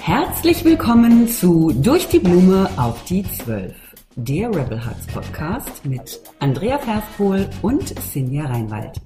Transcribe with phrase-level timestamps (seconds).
[0.00, 3.74] Herzlich willkommen zu Durch die Blume auf die Zwölf,
[4.16, 9.00] der Rebel Hearts Podcast mit Andrea Ferfpohl und Sinja Reinwald.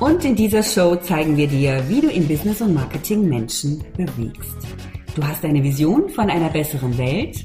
[0.00, 4.56] Und in dieser Show zeigen wir dir, wie du in Business und Marketing Menschen bewegst.
[5.14, 7.44] Du hast eine Vision von einer besseren Welt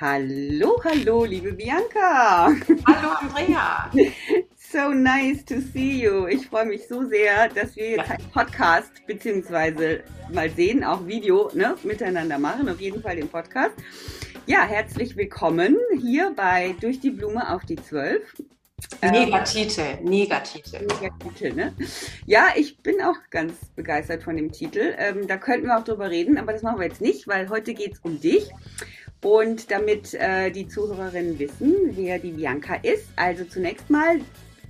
[0.00, 2.46] Hallo, hallo, liebe Bianca.
[2.86, 3.90] Hallo, Andrea.
[4.56, 6.26] So nice to see you.
[6.26, 11.50] Ich freue mich so sehr, dass wir jetzt einen Podcast beziehungsweise mal sehen, auch Video
[11.54, 12.68] ne, miteinander machen.
[12.68, 13.74] Auf jeden Fall den Podcast.
[14.46, 18.22] Ja, herzlich willkommen hier bei Durch die Blume auf die Zwölf.
[19.02, 20.86] Negatitel, ähm, Negatitel.
[20.86, 21.74] Negatitel, ne?
[22.26, 24.94] Ja, ich bin auch ganz begeistert von dem Titel.
[24.98, 27.74] Ähm, da könnten wir auch drüber reden, aber das machen wir jetzt nicht, weil heute
[27.74, 28.48] geht es um dich.
[29.22, 34.20] Und damit äh, die Zuhörerinnen wissen, wer die Bianca ist, also zunächst mal,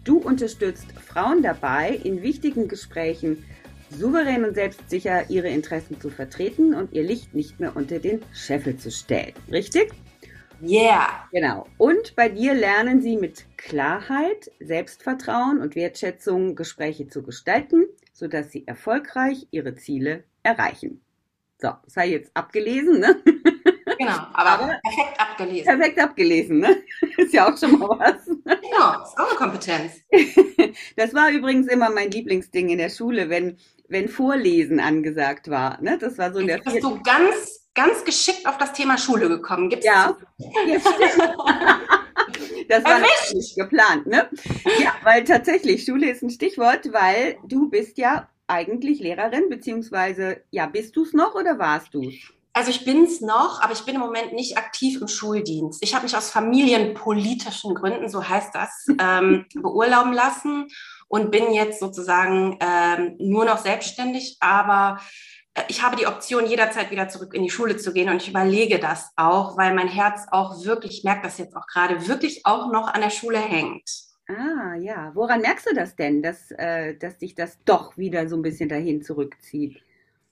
[0.03, 3.45] du unterstützt Frauen dabei, in wichtigen Gesprächen
[3.91, 8.77] souverän und selbstsicher ihre Interessen zu vertreten und ihr Licht nicht mehr unter den Scheffel
[8.77, 9.35] zu stellen.
[9.51, 9.93] Richtig?
[10.63, 11.29] Yeah.
[11.33, 11.67] Genau.
[11.79, 18.67] Und bei dir lernen sie mit Klarheit, Selbstvertrauen und Wertschätzung Gespräche zu gestalten, sodass sie
[18.67, 21.01] erfolgreich ihre Ziele erreichen.
[21.59, 23.17] So, sei jetzt abgelesen, ne?
[24.01, 25.65] Genau, aber, aber perfekt abgelesen.
[25.67, 26.83] Perfekt abgelesen, ne?
[27.19, 28.25] Ist ja auch schon mal was.
[28.25, 30.01] Genau, ist auch eine Kompetenz.
[30.97, 33.59] Das war übrigens immer mein Lieblingsding in der Schule, wenn,
[33.89, 35.81] wenn Vorlesen angesagt war.
[35.83, 35.99] Ne?
[35.99, 39.69] Das war so in der Bist du ganz, ganz geschickt auf das Thema Schule gekommen?
[39.69, 40.17] Gibt's ja.
[42.69, 43.01] Das war
[43.35, 44.31] nicht geplant, ne?
[44.79, 50.67] Ja, weil tatsächlich Schule ist ein Stichwort, weil du bist ja eigentlich Lehrerin, beziehungsweise, ja,
[50.67, 52.33] bist du es noch oder warst du es?
[52.53, 55.83] Also ich bin es noch, aber ich bin im Moment nicht aktiv im Schuldienst.
[55.83, 60.67] Ich habe mich aus familienpolitischen Gründen, so heißt das, ähm, beurlauben lassen
[61.09, 64.37] und bin jetzt sozusagen ähm, nur noch selbstständig.
[64.41, 65.01] Aber
[65.55, 68.29] äh, ich habe die Option, jederzeit wieder zurück in die Schule zu gehen und ich
[68.29, 72.47] überlege das auch, weil mein Herz auch wirklich, ich merke das jetzt auch gerade, wirklich
[72.47, 73.89] auch noch an der Schule hängt.
[74.27, 75.11] Ah, ja.
[75.15, 78.69] Woran merkst du das denn, dass, äh, dass dich das doch wieder so ein bisschen
[78.69, 79.83] dahin zurückzieht?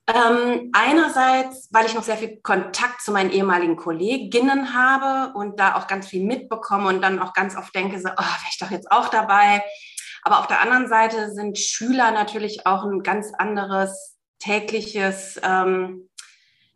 [0.08, 5.76] Ähm, einerseits, weil ich noch sehr viel Kontakt zu meinen ehemaligen Kolleginnen habe und da
[5.76, 8.70] auch ganz viel mitbekomme und dann auch ganz oft denke, so, oh, wäre ich doch
[8.70, 9.62] jetzt auch dabei.
[10.22, 16.07] Aber auf der anderen Seite sind Schüler natürlich auch ein ganz anderes tägliches ähm,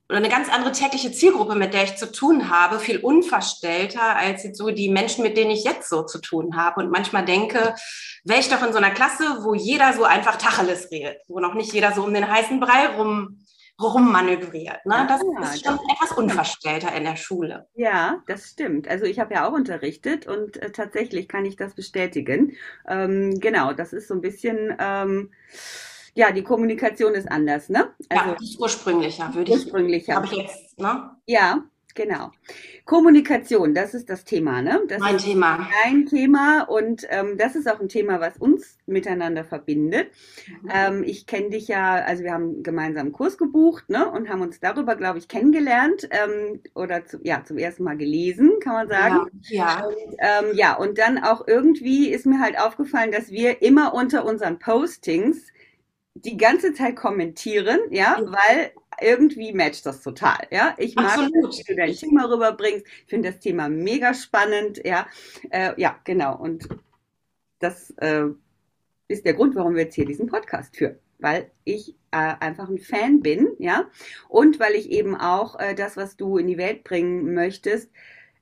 [0.08, 4.44] oder eine ganz andere tägliche Zielgruppe, mit der ich zu tun habe, viel unverstellter als
[4.44, 6.82] jetzt so die Menschen, mit denen ich jetzt so zu tun habe.
[6.82, 7.74] Und manchmal denke,
[8.24, 11.54] wäre ich doch in so einer Klasse, wo jeder so einfach Tacheles redet, wo noch
[11.54, 13.38] nicht jeder so um den heißen Brei rum
[13.80, 14.84] rummanövriert.
[14.86, 15.06] Ne?
[15.08, 17.66] Das ja, ist schon das etwas unverstellter in der Schule.
[17.74, 18.88] Ja, das stimmt.
[18.88, 22.56] Also ich habe ja auch unterrichtet und äh, tatsächlich kann ich das bestätigen.
[22.86, 25.32] Ähm, genau, das ist so ein bisschen ähm,
[26.14, 27.90] ja, die Kommunikation ist anders, ne?
[28.08, 29.58] Also, ja, ist ursprünglicher, würde ich.
[29.58, 30.14] Ursprünglicher.
[30.16, 31.10] Habe ich jetzt, ne?
[31.26, 31.64] Ja,
[31.94, 32.30] genau.
[32.84, 34.80] Kommunikation, das ist das Thema, ne?
[34.88, 35.68] Das mein Thema.
[35.84, 40.10] Ein Thema und ähm, das ist auch ein Thema, was uns miteinander verbindet.
[40.62, 40.68] Mhm.
[40.70, 44.10] Ähm, ich kenne dich ja, also wir haben gemeinsam einen Kurs gebucht, ne?
[44.10, 48.52] Und haben uns darüber, glaube ich, kennengelernt ähm, oder zu, ja zum ersten Mal gelesen,
[48.60, 49.30] kann man sagen.
[49.48, 49.78] Ja.
[49.80, 49.86] Ja.
[49.86, 50.76] Und, ähm, ja.
[50.76, 55.52] Und dann auch irgendwie ist mir halt aufgefallen, dass wir immer unter unseren Postings
[56.14, 58.26] die ganze Zeit kommentieren, ja, ja.
[58.26, 60.74] weil irgendwie matcht das total, ja.
[60.78, 61.58] Ich mag, Absolut.
[61.58, 62.84] wie du dein Thema rüberbringst.
[62.86, 65.06] Ich finde das Thema mega spannend, ja.
[65.50, 66.36] Äh, ja, genau.
[66.36, 66.68] Und
[67.58, 68.26] das äh,
[69.08, 70.98] ist der Grund, warum wir jetzt hier diesen Podcast führen.
[71.18, 73.88] Weil ich äh, einfach ein Fan bin, ja.
[74.28, 77.90] Und weil ich eben auch äh, das, was du in die Welt bringen möchtest,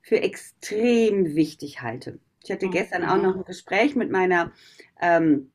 [0.03, 2.19] für extrem wichtig halte.
[2.43, 4.53] Ich hatte gestern auch noch ein Gespräch mit meiner
[5.01, 5.50] ähm,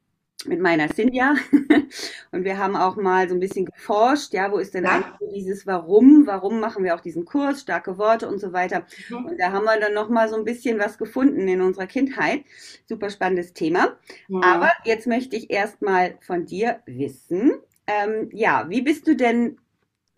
[0.45, 1.35] mit meiner Sinja
[2.31, 4.91] und wir haben auch mal so ein bisschen geforscht, ja, wo ist denn ja.
[4.91, 8.85] eigentlich dieses Warum, warum machen wir auch diesen Kurs, starke Worte und so weiter.
[9.09, 9.25] Mhm.
[9.25, 12.43] Und da haben wir dann noch mal so ein bisschen was gefunden in unserer Kindheit.
[12.87, 13.97] Super spannendes Thema.
[14.27, 14.43] Mhm.
[14.43, 17.53] Aber jetzt möchte ich erst mal von dir wissen,
[17.87, 19.57] ähm, ja, wie bist du denn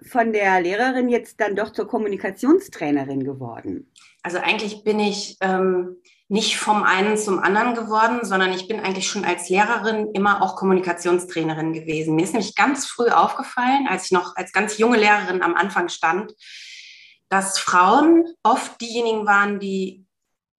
[0.01, 3.91] von der Lehrerin jetzt dann doch zur Kommunikationstrainerin geworden?
[4.23, 5.97] Also eigentlich bin ich ähm,
[6.29, 10.57] nicht vom einen zum anderen geworden, sondern ich bin eigentlich schon als Lehrerin immer auch
[10.57, 12.15] Kommunikationstrainerin gewesen.
[12.15, 15.87] Mir ist nämlich ganz früh aufgefallen, als ich noch als ganz junge Lehrerin am Anfang
[15.87, 16.33] stand,
[17.29, 20.05] dass Frauen oft diejenigen waren, die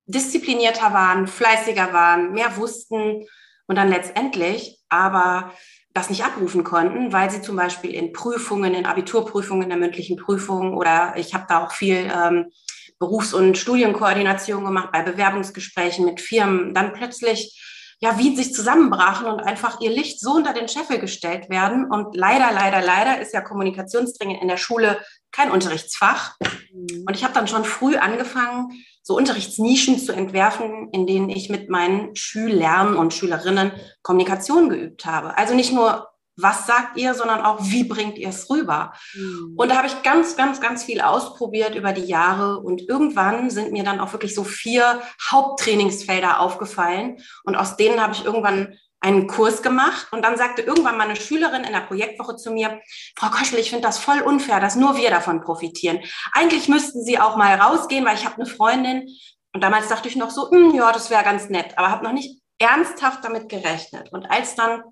[0.05, 3.25] disziplinierter waren, fleißiger waren, mehr wussten
[3.67, 5.51] und dann letztendlich aber
[5.93, 10.15] das nicht abrufen konnten, weil sie zum Beispiel in Prüfungen, in Abiturprüfungen, in der mündlichen
[10.15, 12.51] Prüfung oder ich habe da auch viel ähm,
[12.99, 17.61] Berufs- und Studienkoordination gemacht bei Bewerbungsgesprächen mit Firmen, dann plötzlich
[17.99, 21.89] ja, wie sich zusammenbrachen und einfach ihr Licht so unter den Scheffel gestellt werden.
[21.89, 24.99] Und leider, leider, leider ist ja Kommunikationsdringen in der Schule
[25.31, 26.35] kein Unterrichtsfach.
[26.71, 27.05] Mhm.
[27.07, 28.69] Und ich habe dann schon früh angefangen,
[29.01, 33.71] so Unterrichtsnischen zu entwerfen, in denen ich mit meinen Schülern und Schülerinnen
[34.03, 35.35] Kommunikation geübt habe.
[35.37, 36.07] Also nicht nur
[36.37, 38.93] was sagt ihr, sondern auch, wie bringt ihr es rüber?
[39.13, 39.53] Mhm.
[39.57, 43.71] Und da habe ich ganz, ganz, ganz viel ausprobiert über die Jahre und irgendwann sind
[43.71, 49.27] mir dann auch wirklich so vier Haupttrainingsfelder aufgefallen und aus denen habe ich irgendwann einen
[49.27, 52.81] Kurs gemacht und dann sagte irgendwann meine Schülerin in der Projektwoche zu mir,
[53.15, 55.99] Frau Koschel, ich finde das voll unfair, dass nur wir davon profitieren.
[56.33, 59.07] Eigentlich müssten Sie auch mal rausgehen, weil ich habe eine Freundin
[59.53, 62.11] und damals dachte ich noch so, hm, ja, das wäre ganz nett, aber habe noch
[62.11, 64.11] nicht ernsthaft damit gerechnet.
[64.11, 64.83] Und als dann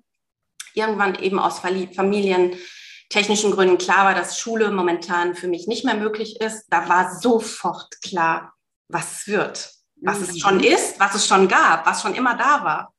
[0.76, 6.40] irgendwann eben aus familientechnischen Gründen klar war, dass Schule momentan für mich nicht mehr möglich
[6.40, 8.54] ist, da war sofort klar,
[8.88, 10.24] was es wird, was mhm.
[10.24, 12.92] es schon ist, was es schon gab, was schon immer da war.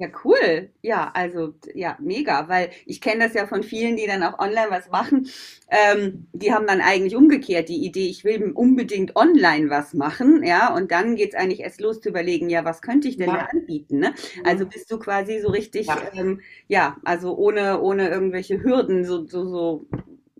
[0.00, 0.70] Ja, cool.
[0.80, 4.68] Ja, also ja, mega, weil ich kenne das ja von vielen, die dann auch online
[4.70, 5.28] was machen.
[5.68, 10.74] Ähm, die haben dann eigentlich umgekehrt die Idee, ich will unbedingt online was machen, ja,
[10.74, 13.36] und dann geht es eigentlich erst los zu überlegen, ja, was könnte ich denn ja.
[13.36, 13.98] da anbieten?
[13.98, 14.14] Ne?
[14.42, 19.26] Also bist du quasi so richtig, ja, ähm, ja also ohne, ohne irgendwelche Hürden so,
[19.26, 19.86] so, so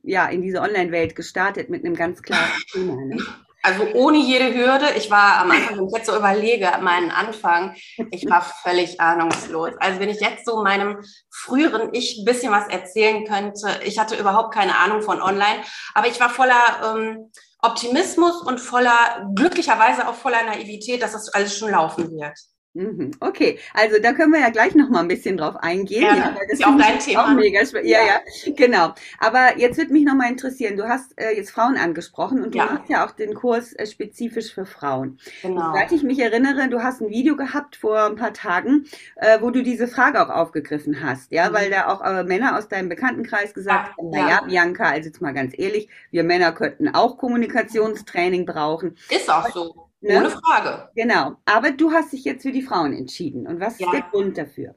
[0.03, 2.97] ja, in diese Online-Welt gestartet mit einem ganz klaren Thema.
[2.97, 3.19] Ne?
[3.62, 4.87] Also ohne jede Hürde.
[4.97, 7.75] Ich war am Anfang, wenn ich jetzt so überlege, meinen Anfang,
[8.11, 9.73] ich war völlig ahnungslos.
[9.79, 14.17] Also wenn ich jetzt so meinem früheren Ich ein bisschen was erzählen könnte, ich hatte
[14.17, 15.62] überhaupt keine Ahnung von Online,
[15.95, 17.31] aber ich war voller ähm,
[17.62, 22.39] Optimismus und voller, glücklicherweise auch voller Naivität, dass das alles schon laufen wird.
[22.73, 23.11] Mhm.
[23.19, 26.03] Okay, also da können wir ja gleich noch mal ein bisschen drauf eingehen.
[26.03, 27.25] Ja, ja das ist auch dein Thema.
[27.25, 27.99] Auch mega ja, ja,
[28.45, 28.95] ja, genau.
[29.19, 30.77] Aber jetzt würde mich noch mal interessieren.
[30.77, 32.69] Du hast äh, jetzt Frauen angesprochen und du ja.
[32.69, 35.19] hast ja auch den Kurs äh, spezifisch für Frauen.
[35.43, 35.75] Genau.
[35.75, 38.87] Seit ich mich erinnere, du hast ein Video gehabt vor ein paar Tagen,
[39.17, 41.55] äh, wo du diese Frage auch aufgegriffen hast, ja, mhm.
[41.55, 45.21] weil da auch äh, Männer aus deinem Bekanntenkreis gesagt haben, na ja, Bianca, also jetzt
[45.21, 48.97] mal ganz ehrlich, wir Männer könnten auch Kommunikationstraining brauchen.
[49.11, 49.90] Ist auch so.
[50.00, 50.17] Ne?
[50.17, 50.88] Ohne Frage.
[50.94, 51.37] Genau.
[51.44, 53.47] Aber du hast dich jetzt für die Frauen entschieden.
[53.47, 53.87] Und was ja.
[53.87, 54.75] ist der Grund dafür?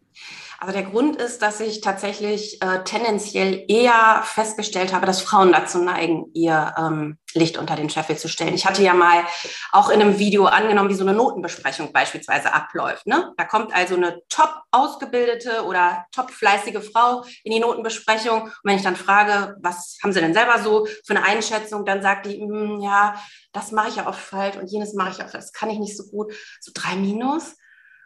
[0.60, 5.80] Also der Grund ist, dass ich tatsächlich äh, tendenziell eher festgestellt habe, dass Frauen dazu
[5.80, 8.54] neigen, ihr ähm, Licht unter den Scheffel zu stellen.
[8.54, 9.26] Ich hatte ja mal
[9.72, 13.08] auch in einem Video angenommen, wie so eine Notenbesprechung beispielsweise abläuft.
[13.08, 13.34] Ne?
[13.38, 18.44] Da kommt also eine top ausgebildete oder top fleißige Frau in die Notenbesprechung.
[18.44, 22.02] Und wenn ich dann frage, was haben sie denn selber so für eine Einschätzung, dann
[22.02, 23.16] sagt die, hm, ja,
[23.52, 25.98] das mache ich ja oft falsch und jenes mache ich auch, das kann ich nicht
[25.98, 26.34] so gut.
[26.60, 27.56] So drei Minus.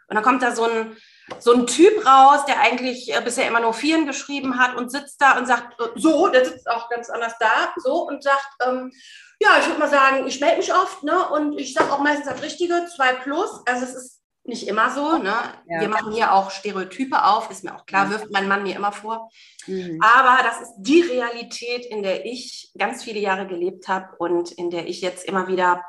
[0.08, 0.96] Und dann kommt da so ein
[1.38, 5.20] so ein Typ raus, der eigentlich äh, bisher immer nur Vieren geschrieben hat und sitzt
[5.20, 8.92] da und sagt, äh, so, der sitzt auch ganz anders da, so und sagt, ähm,
[9.40, 11.28] ja, ich würde mal sagen, ich melde mich oft, ne?
[11.28, 13.62] Und ich sage auch meistens das Richtige, zwei plus.
[13.66, 15.34] Also es ist nicht immer so, ne?
[15.68, 15.80] Ja.
[15.80, 18.90] Wir machen hier auch Stereotype auf, ist mir auch klar, wirft mein Mann mir immer
[18.90, 19.30] vor.
[19.66, 20.00] Mhm.
[20.02, 24.70] Aber das ist die Realität, in der ich ganz viele Jahre gelebt habe und in
[24.70, 25.84] der ich jetzt immer wieder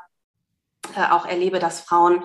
[0.94, 2.24] äh, auch erlebe, dass Frauen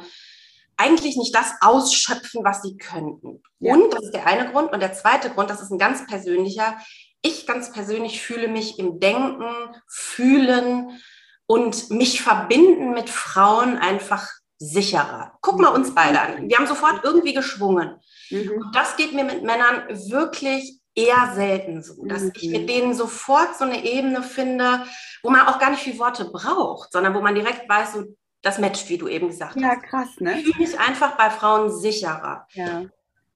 [0.78, 3.42] eigentlich nicht das ausschöpfen, was sie könnten.
[3.60, 3.74] Ja.
[3.74, 4.72] Und das ist der eine Grund.
[4.74, 6.78] Und der zweite Grund, das ist ein ganz persönlicher.
[7.22, 9.46] Ich ganz persönlich fühle mich im Denken,
[9.88, 11.00] fühlen
[11.48, 14.28] und mich verbinden mit Frauen einfach
[14.58, 15.34] sicherer.
[15.42, 16.50] Guck mal uns beide an.
[16.50, 17.96] Wir haben sofort irgendwie geschwungen.
[18.30, 18.52] Mhm.
[18.52, 22.32] Und das geht mir mit Männern wirklich eher selten so, dass mhm.
[22.36, 24.86] ich mit denen sofort so eine Ebene finde,
[25.22, 28.04] wo man auch gar nicht viel Worte braucht, sondern wo man direkt weiß, so,
[28.46, 29.82] das matcht, wie du eben gesagt ja, hast.
[29.82, 30.40] Ja, krass, ne?
[30.40, 32.48] Ich fühle mich einfach bei Frauen sicherer.
[32.54, 32.86] Ja.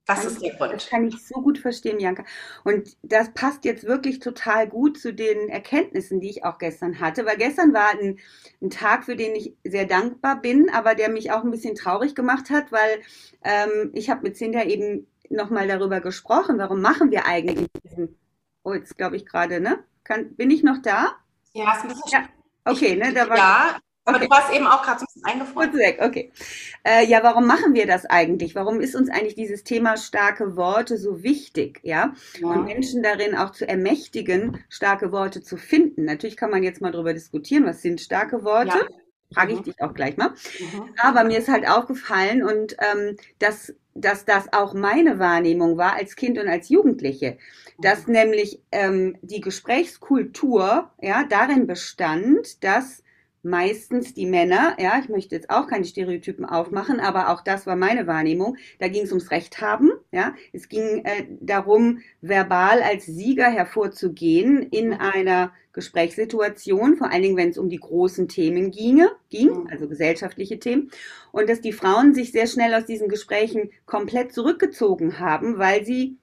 [0.06, 0.72] Das ist der Grund.
[0.72, 2.24] Das kann ich so gut verstehen, Janka.
[2.64, 7.26] Und das passt jetzt wirklich total gut zu den Erkenntnissen, die ich auch gestern hatte,
[7.26, 8.18] weil gestern war ein,
[8.60, 12.14] ein Tag, für den ich sehr dankbar bin, aber der mich auch ein bisschen traurig
[12.14, 13.02] gemacht hat, weil
[13.44, 18.16] ähm, ich habe mit Cinda eben nochmal darüber gesprochen, warum machen wir eigentlich diesen,
[18.64, 19.84] oh, jetzt glaube ich gerade, ne?
[20.02, 21.16] Kann, bin ich noch da?
[21.52, 22.10] Ja, ist ein bisschen.
[22.12, 22.28] Ja.
[22.64, 25.70] Okay, ne, da war, ja, Aber du warst eben auch gerade so ein bisschen eingefroren.
[25.70, 26.32] Kurz weg, okay.
[26.84, 28.54] Äh, ja, warum machen wir das eigentlich?
[28.54, 31.80] Warum ist uns eigentlich dieses Thema starke Worte so wichtig?
[31.82, 32.14] Ja?
[32.38, 32.46] ja?
[32.46, 36.04] Und Menschen darin auch zu ermächtigen, starke Worte zu finden.
[36.04, 38.78] Natürlich kann man jetzt mal darüber diskutieren, was sind starke Worte?
[38.78, 38.96] Ja.
[39.32, 39.64] Frage ich mhm.
[39.64, 40.30] dich auch gleich mal.
[40.30, 40.94] Mhm.
[40.98, 46.16] Aber mir ist halt aufgefallen und ähm, dass, dass das auch meine Wahrnehmung war als
[46.16, 47.38] Kind und als Jugendliche,
[47.78, 48.14] dass mhm.
[48.14, 53.04] nämlich ähm, die Gesprächskultur ja darin bestand, dass
[53.42, 57.76] meistens die Männer, ja, ich möchte jetzt auch keine Stereotypen aufmachen, aber auch das war
[57.76, 58.56] meine Wahrnehmung.
[58.78, 60.34] Da ging es ums Recht haben, ja.
[60.52, 67.50] Es ging äh, darum, verbal als Sieger hervorzugehen in einer Gesprächssituation, vor allen Dingen, wenn
[67.50, 70.90] es um die großen Themen ginge, ging, also gesellschaftliche Themen,
[71.30, 76.16] und dass die Frauen sich sehr schnell aus diesen Gesprächen komplett zurückgezogen haben, weil sie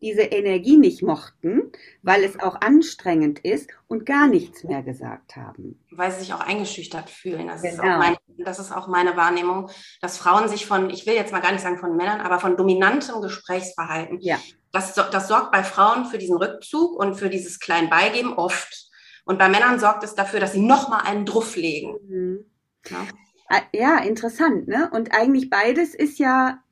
[0.00, 5.78] diese Energie nicht mochten, weil es auch anstrengend ist und gar nichts mehr gesagt haben.
[5.90, 7.48] Weil sie sich auch eingeschüchtert fühlen.
[7.48, 7.74] Das, genau.
[7.74, 7.98] ist, auch genau.
[7.98, 11.52] meine, das ist auch meine Wahrnehmung, dass Frauen sich von, ich will jetzt mal gar
[11.52, 14.38] nicht sagen von Männern, aber von dominantem Gesprächsverhalten, ja.
[14.72, 18.88] das, das sorgt bei Frauen für diesen Rückzug und für dieses Kleinbeigeben oft.
[19.24, 21.96] Und bei Männern sorgt es dafür, dass sie nochmal einen Druff legen.
[22.08, 22.44] Mhm.
[22.88, 23.06] Ja.
[23.50, 24.68] Ah, ja, interessant.
[24.68, 24.88] Ne?
[24.92, 26.62] Und eigentlich beides ist ja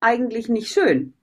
[0.00, 1.15] eigentlich nicht schön.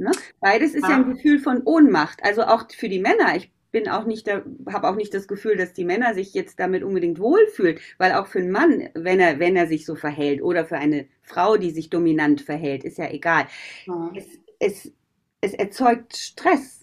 [0.00, 0.10] Ne?
[0.40, 0.90] Beides ist ja.
[0.90, 2.20] ja ein Gefühl von Ohnmacht.
[2.22, 3.36] Also auch für die Männer.
[3.36, 6.82] Ich bin auch nicht, habe auch nicht das Gefühl, dass die Männer sich jetzt damit
[6.82, 10.64] unbedingt wohlfühlen, weil auch für einen Mann, wenn er, wenn er sich so verhält oder
[10.64, 13.46] für eine Frau, die sich dominant verhält, ist ja egal.
[13.86, 14.10] Ja.
[14.14, 14.26] Es,
[14.58, 14.92] es,
[15.40, 16.80] es erzeugt Stress.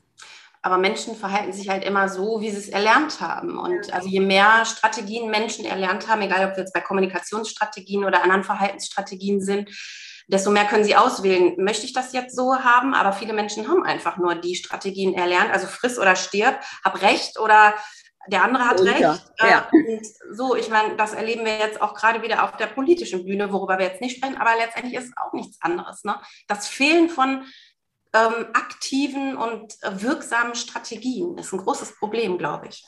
[0.62, 3.58] Aber Menschen verhalten sich halt immer so, wie sie es erlernt haben.
[3.58, 8.24] Und also je mehr Strategien Menschen erlernt haben, egal ob wir jetzt bei Kommunikationsstrategien oder
[8.24, 9.70] anderen Verhaltensstrategien sind,
[10.28, 11.56] desto mehr können sie auswählen.
[11.58, 12.94] Möchte ich das jetzt so haben?
[12.94, 15.52] Aber viele Menschen haben einfach nur die Strategien erlernt.
[15.52, 17.74] Also friss oder stirb, hab recht oder
[18.28, 19.00] der andere hat recht.
[19.00, 19.18] Ja.
[19.40, 19.70] Ja.
[19.72, 23.52] Und so, ich meine, das erleben wir jetzt auch gerade wieder auf der politischen Bühne,
[23.52, 26.04] worüber wir jetzt nicht sprechen, aber letztendlich ist es auch nichts anderes.
[26.04, 26.16] Ne?
[26.48, 27.44] Das Fehlen von
[28.14, 32.84] ähm, aktiven und wirksamen Strategien ist ein großes Problem, glaube ich.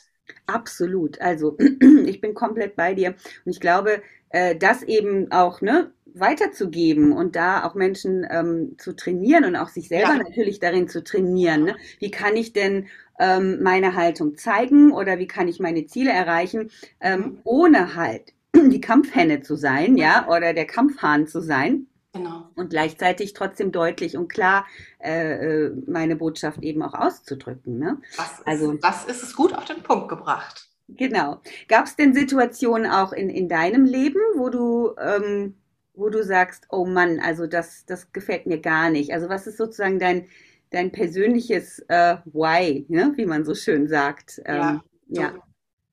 [0.46, 1.20] Absolut.
[1.22, 1.58] Also
[2.06, 3.16] ich bin komplett bei dir.
[3.46, 8.96] Und ich glaube, äh, das eben auch ne, weiterzugeben und da auch Menschen ähm, zu
[8.96, 10.24] trainieren und auch sich selber ja.
[10.24, 11.66] natürlich darin zu trainieren.
[11.66, 11.76] Ne?
[12.00, 12.88] Wie kann ich denn
[13.20, 17.40] ähm, meine Haltung zeigen oder wie kann ich meine Ziele erreichen, ähm, mhm.
[17.44, 21.88] ohne halt die Kampfhenne zu sein, ja, oder der Kampfhahn zu sein.
[22.14, 22.50] Genau.
[22.56, 24.66] Und gleichzeitig trotzdem deutlich und klar
[24.98, 27.78] äh, äh meine Botschaft eben auch auszudrücken.
[27.78, 28.02] Ne?
[28.18, 30.70] Das, ist, also, das ist es gut auf den Punkt gebracht.
[30.88, 31.40] Genau.
[31.68, 35.56] Gab es denn Situationen auch in, in deinem Leben, wo du, ähm,
[36.00, 39.12] wo du sagst, oh Mann, also das, das gefällt mir gar nicht?
[39.12, 40.28] Also was ist sozusagen dein,
[40.72, 43.14] dein persönliches äh, Why, ne?
[43.16, 44.42] wie man so schön sagt?
[44.46, 45.22] Ähm, ja.
[45.22, 45.34] ja.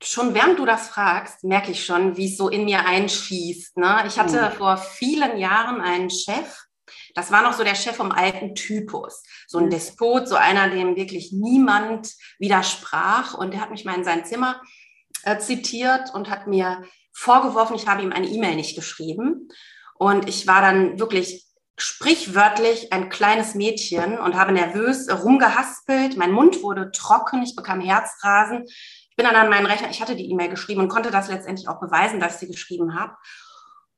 [0.03, 3.79] Schon während du das fragst, merke ich schon, wie es so in mir einschießt.
[3.79, 4.05] Ne?
[4.07, 4.53] Ich hatte mhm.
[4.53, 6.67] vor vielen Jahren einen Chef,
[7.15, 9.23] das war noch so der Chef vom alten Typus.
[9.49, 9.71] So ein mhm.
[9.71, 13.35] Despot, so einer, dem wirklich niemand widersprach.
[13.35, 14.61] Und der hat mich mal in sein Zimmer
[15.25, 19.49] äh, zitiert und hat mir vorgeworfen, ich habe ihm eine E-Mail nicht geschrieben.
[19.99, 21.47] Und ich war dann wirklich
[21.79, 26.17] sprichwörtlich ein kleines Mädchen und habe nervös rumgehaspelt.
[26.17, 28.65] Mein Mund wurde trocken, ich bekam Herzrasen.
[28.67, 31.69] Ich bin dann an meinen Rechner, ich hatte die E-Mail geschrieben und konnte das letztendlich
[31.69, 33.15] auch beweisen, dass ich sie geschrieben habe.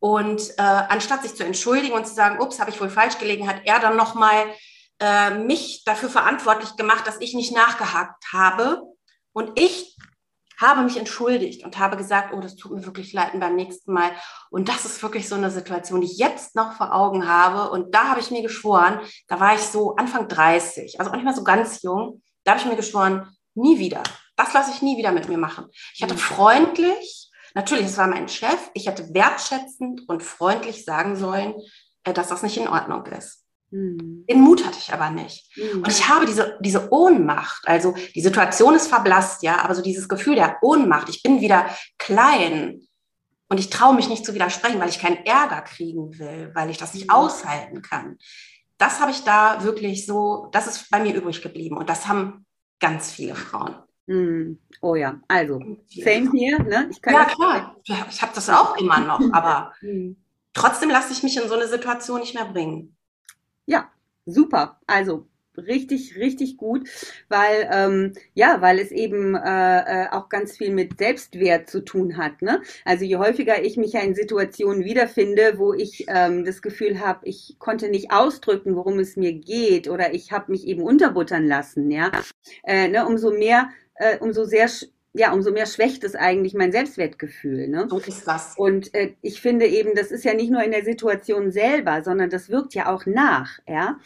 [0.00, 3.48] Und äh, anstatt sich zu entschuldigen und zu sagen, ups, habe ich wohl falsch gelegen,
[3.48, 4.46] hat er dann nochmal
[5.00, 8.82] äh, mich dafür verantwortlich gemacht, dass ich nicht nachgehakt habe.
[9.32, 9.96] Und ich
[10.60, 14.10] habe mich entschuldigt und habe gesagt, oh, das tut mir wirklich leid beim nächsten Mal.
[14.50, 17.70] Und das ist wirklich so eine Situation, die ich jetzt noch vor Augen habe.
[17.70, 21.24] Und da habe ich mir geschworen, da war ich so Anfang 30, also auch nicht
[21.24, 24.02] mal so ganz jung, da habe ich mir geschworen, nie wieder.
[24.36, 25.66] Das lasse ich nie wieder mit mir machen.
[25.94, 26.18] Ich hatte mhm.
[26.18, 31.54] freundlich, natürlich, es war mein Chef, ich hätte wertschätzend und freundlich sagen sollen,
[32.04, 33.44] äh, dass das nicht in Ordnung ist.
[33.70, 34.24] Mhm.
[34.28, 35.50] Den Mut hatte ich aber nicht.
[35.56, 35.82] Mhm.
[35.82, 40.08] Und ich habe diese, diese Ohnmacht, also die Situation ist verblasst, ja, aber so dieses
[40.08, 41.66] Gefühl der Ohnmacht, ich bin wieder
[41.98, 42.80] klein
[43.48, 46.78] und ich traue mich nicht zu widersprechen, weil ich keinen Ärger kriegen will, weil ich
[46.78, 47.14] das nicht mhm.
[47.14, 48.18] aushalten kann.
[48.78, 52.46] Das habe ich da wirklich so, das ist bei mir übrig geblieben und das haben
[52.80, 53.74] ganz viele Frauen.
[54.06, 54.58] Mhm.
[54.80, 56.88] Oh ja, also, same hier, ne?
[56.90, 60.16] Ich ja, klar, ich habe das auch immer noch, aber mhm.
[60.54, 62.96] trotzdem lasse ich mich in so eine Situation nicht mehr bringen.
[63.68, 63.90] Ja,
[64.24, 64.80] super.
[64.86, 65.26] Also
[65.58, 66.88] richtig, richtig gut,
[67.28, 72.16] weil ähm, ja, weil es eben äh, äh, auch ganz viel mit Selbstwert zu tun
[72.16, 72.40] hat.
[72.40, 72.62] Ne?
[72.86, 77.26] Also je häufiger ich mich ja in Situationen wiederfinde, wo ich ähm, das Gefühl habe,
[77.28, 81.90] ich konnte nicht ausdrücken, worum es mir geht, oder ich habe mich eben unterbuttern lassen,
[81.90, 82.10] ja,
[82.64, 84.68] äh, ne, umso mehr, äh, umso sehr
[85.18, 87.68] ja, umso mehr schwächt es eigentlich mein Selbstwertgefühl.
[87.68, 87.88] Ne?
[87.90, 88.54] So ist das.
[88.56, 92.30] Und äh, ich finde eben, das ist ja nicht nur in der Situation selber, sondern
[92.30, 93.58] das wirkt ja auch nach.
[93.66, 93.98] Ja,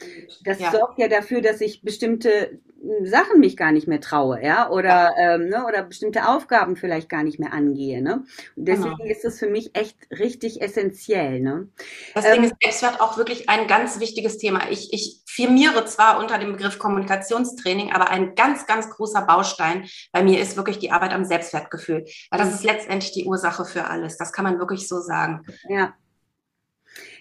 [0.45, 0.71] das ja.
[0.71, 2.59] sorgt ja dafür, dass ich bestimmte
[3.05, 7.23] Sachen mich gar nicht mehr traue, ja, oder, ähm, ne, oder bestimmte Aufgaben vielleicht gar
[7.23, 8.25] nicht mehr angehe, ne.
[8.57, 9.11] Und deswegen genau.
[9.11, 11.69] ist es für mich echt richtig essentiell, ne.
[12.15, 14.69] Deswegen ähm, ist Selbstwert auch wirklich ein ganz wichtiges Thema.
[14.71, 20.25] Ich, ich firmiere zwar unter dem Begriff Kommunikationstraining, aber ein ganz, ganz großer Baustein bei
[20.25, 24.17] mir ist wirklich die Arbeit am Selbstwertgefühl, weil das ist letztendlich die Ursache für alles.
[24.17, 25.43] Das kann man wirklich so sagen.
[25.69, 25.95] Ja.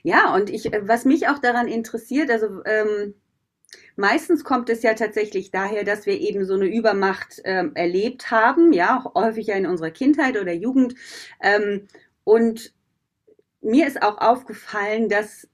[0.03, 3.13] Ja, und ich, was mich auch daran interessiert, also ähm,
[4.01, 8.73] Meistens kommt es ja tatsächlich daher, dass wir eben so eine Übermacht ähm, erlebt haben,
[8.73, 10.95] ja, häufiger in unserer Kindheit oder Jugend.
[11.39, 11.87] Ähm,
[12.23, 12.73] und
[13.61, 15.47] mir ist auch aufgefallen, dass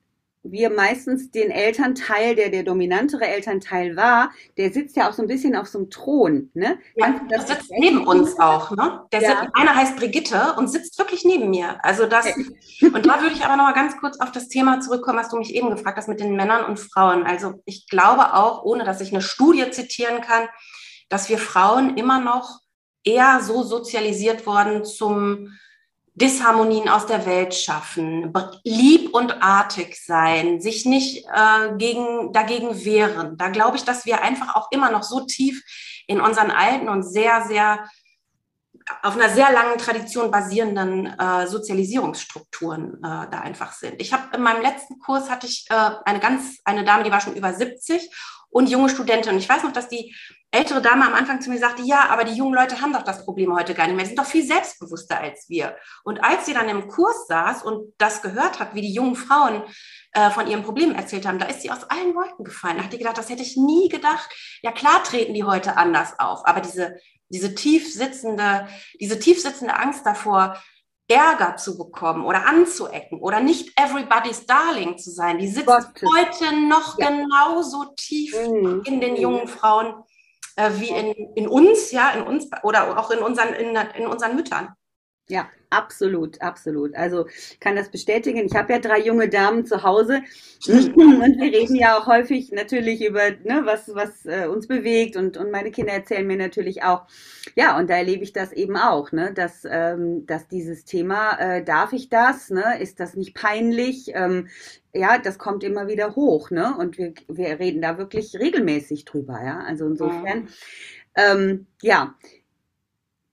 [0.52, 5.28] wir meistens den Elternteil, der der dominantere Elternteil war, der sitzt ja auch so ein
[5.28, 6.50] bisschen auf so einem Thron.
[6.54, 6.80] Ne?
[6.96, 8.72] Ja, das sitzt neben uns auch.
[8.72, 9.02] Ne?
[9.12, 9.30] Der ja.
[9.30, 11.84] sitzt, einer heißt Brigitte und sitzt wirklich neben mir.
[11.84, 12.26] Also das,
[12.82, 15.38] und da würde ich aber noch mal ganz kurz auf das Thema zurückkommen, was du
[15.38, 17.24] mich eben gefragt hast mit den Männern und Frauen.
[17.24, 20.48] Also ich glaube auch, ohne dass ich eine Studie zitieren kann,
[21.10, 22.60] dass wir Frauen immer noch
[23.04, 25.58] eher so sozialisiert worden zum
[26.18, 28.34] Disharmonien aus der Welt schaffen,
[28.64, 33.38] lieb und artig sein, sich nicht äh, gegen, dagegen wehren.
[33.38, 35.64] Da glaube ich, dass wir einfach auch immer noch so tief
[36.08, 37.88] in unseren alten und sehr, sehr
[39.04, 44.02] auf einer sehr langen Tradition basierenden äh, Sozialisierungsstrukturen äh, da einfach sind.
[44.02, 47.22] Ich habe in meinem letzten Kurs hatte ich äh, eine ganz eine Dame, die war
[47.22, 48.10] schon über 70
[48.50, 49.34] und junge Studentin.
[49.34, 50.16] Und ich weiß noch, dass die
[50.52, 53.26] ältere Dame am Anfang zu mir sagte, ja, aber die jungen Leute haben doch das
[53.26, 55.76] Problem heute gar nicht mehr, Sie sind doch viel selbstbewusster als wir.
[56.04, 59.64] Und als sie dann im Kurs saß und das gehört hat, wie die jungen Frauen
[60.14, 62.78] äh, von ihren Problemen erzählt haben, da ist sie aus allen Wolken gefallen.
[62.78, 64.30] Da hat die gedacht, das hätte ich nie gedacht.
[64.62, 66.98] Ja, klar treten die heute anders auf, aber diese,
[67.30, 68.68] diese tief sitzende,
[69.00, 70.58] diese tief sitzende Angst davor,
[71.10, 76.10] Ärger zu bekommen oder anzuecken oder nicht everybody's darling zu sein, die sitzt Gottes.
[76.16, 77.10] heute noch ja.
[77.10, 78.82] genauso tief mhm.
[78.86, 80.04] in den jungen Frauen
[80.58, 84.36] äh, wie in, in uns, ja, in uns oder auch in unseren, in, in unseren
[84.36, 84.76] Müttern.
[85.30, 86.96] Ja, absolut, absolut.
[86.96, 87.28] Also
[87.60, 88.46] kann das bestätigen.
[88.46, 90.22] Ich habe ja drei junge Damen zu Hause.
[90.68, 95.38] Und wir reden ja auch häufig natürlich über, ne, was, was äh, uns bewegt und,
[95.38, 97.06] und meine Kinder erzählen mir natürlich auch,
[97.56, 101.64] ja, und da erlebe ich das eben auch, ne, dass, ähm, dass dieses Thema, äh,
[101.64, 104.48] darf ich das, ne, ist das nicht peinlich, ähm,
[104.94, 109.40] ja, das kommt immer wieder hoch, ne, und wir, wir reden da wirklich regelmäßig drüber,
[109.44, 110.48] ja, also insofern,
[111.16, 112.16] ähm, ja,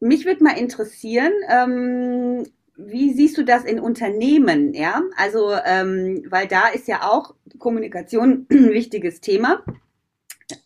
[0.01, 2.45] mich würde mal interessieren, ähm,
[2.77, 4.75] wie siehst du das in Unternehmen?
[4.75, 9.65] Ja, also, ähm, weil da ist ja auch Kommunikation ein wichtiges Thema.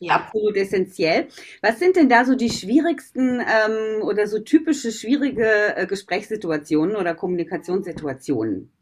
[0.00, 0.16] Ja.
[0.16, 1.28] Absolut essentiell.
[1.62, 7.14] Was sind denn da so die schwierigsten ähm, oder so typische schwierige äh, Gesprächssituationen oder
[7.14, 8.72] Kommunikationssituationen?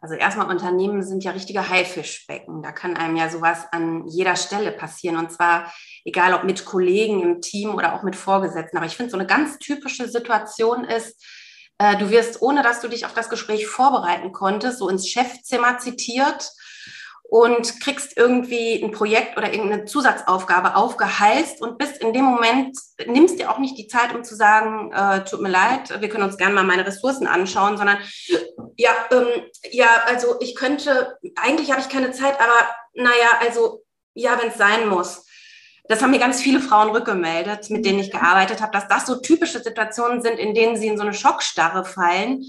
[0.00, 2.62] Also erstmal Unternehmen sind ja richtige Haifischbecken.
[2.62, 5.16] Da kann einem ja sowas an jeder Stelle passieren.
[5.16, 5.72] Und zwar
[6.04, 8.76] egal ob mit Kollegen im Team oder auch mit Vorgesetzten.
[8.76, 11.24] Aber ich finde, so eine ganz typische Situation ist,
[11.78, 15.78] äh, du wirst, ohne dass du dich auf das Gespräch vorbereiten konntest, so ins Chefzimmer
[15.78, 16.50] zitiert
[17.28, 23.38] und kriegst irgendwie ein Projekt oder irgendeine Zusatzaufgabe aufgeheißt und bist in dem Moment, nimmst
[23.38, 26.36] dir auch nicht die Zeit, um zu sagen, äh, tut mir leid, wir können uns
[26.36, 27.98] gerne mal meine Ressourcen anschauen, sondern
[28.76, 29.26] ja, ähm,
[29.70, 33.82] ja, also ich könnte, eigentlich habe ich keine Zeit, aber naja, also
[34.14, 35.24] ja, wenn es sein muss.
[35.88, 39.16] Das haben mir ganz viele Frauen rückgemeldet, mit denen ich gearbeitet habe, dass das so
[39.20, 42.44] typische Situationen sind, in denen sie in so eine Schockstarre fallen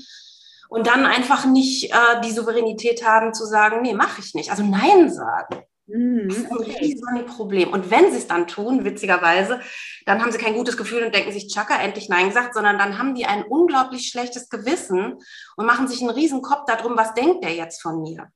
[0.69, 4.51] und dann einfach nicht äh, die Souveränität haben zu sagen, nee, mache ich nicht.
[4.51, 5.63] Also Nein sagen.
[5.87, 7.71] Mhm, das ist ein Problem.
[7.71, 9.61] Und wenn sie es dann tun, witzigerweise,
[10.05, 12.97] dann haben sie kein gutes Gefühl und denken sich, Chaka, endlich Nein gesagt, sondern dann
[12.97, 15.17] haben die ein unglaublich schlechtes Gewissen
[15.55, 18.27] und machen sich einen riesen Kopf darum, was denkt der jetzt von mir?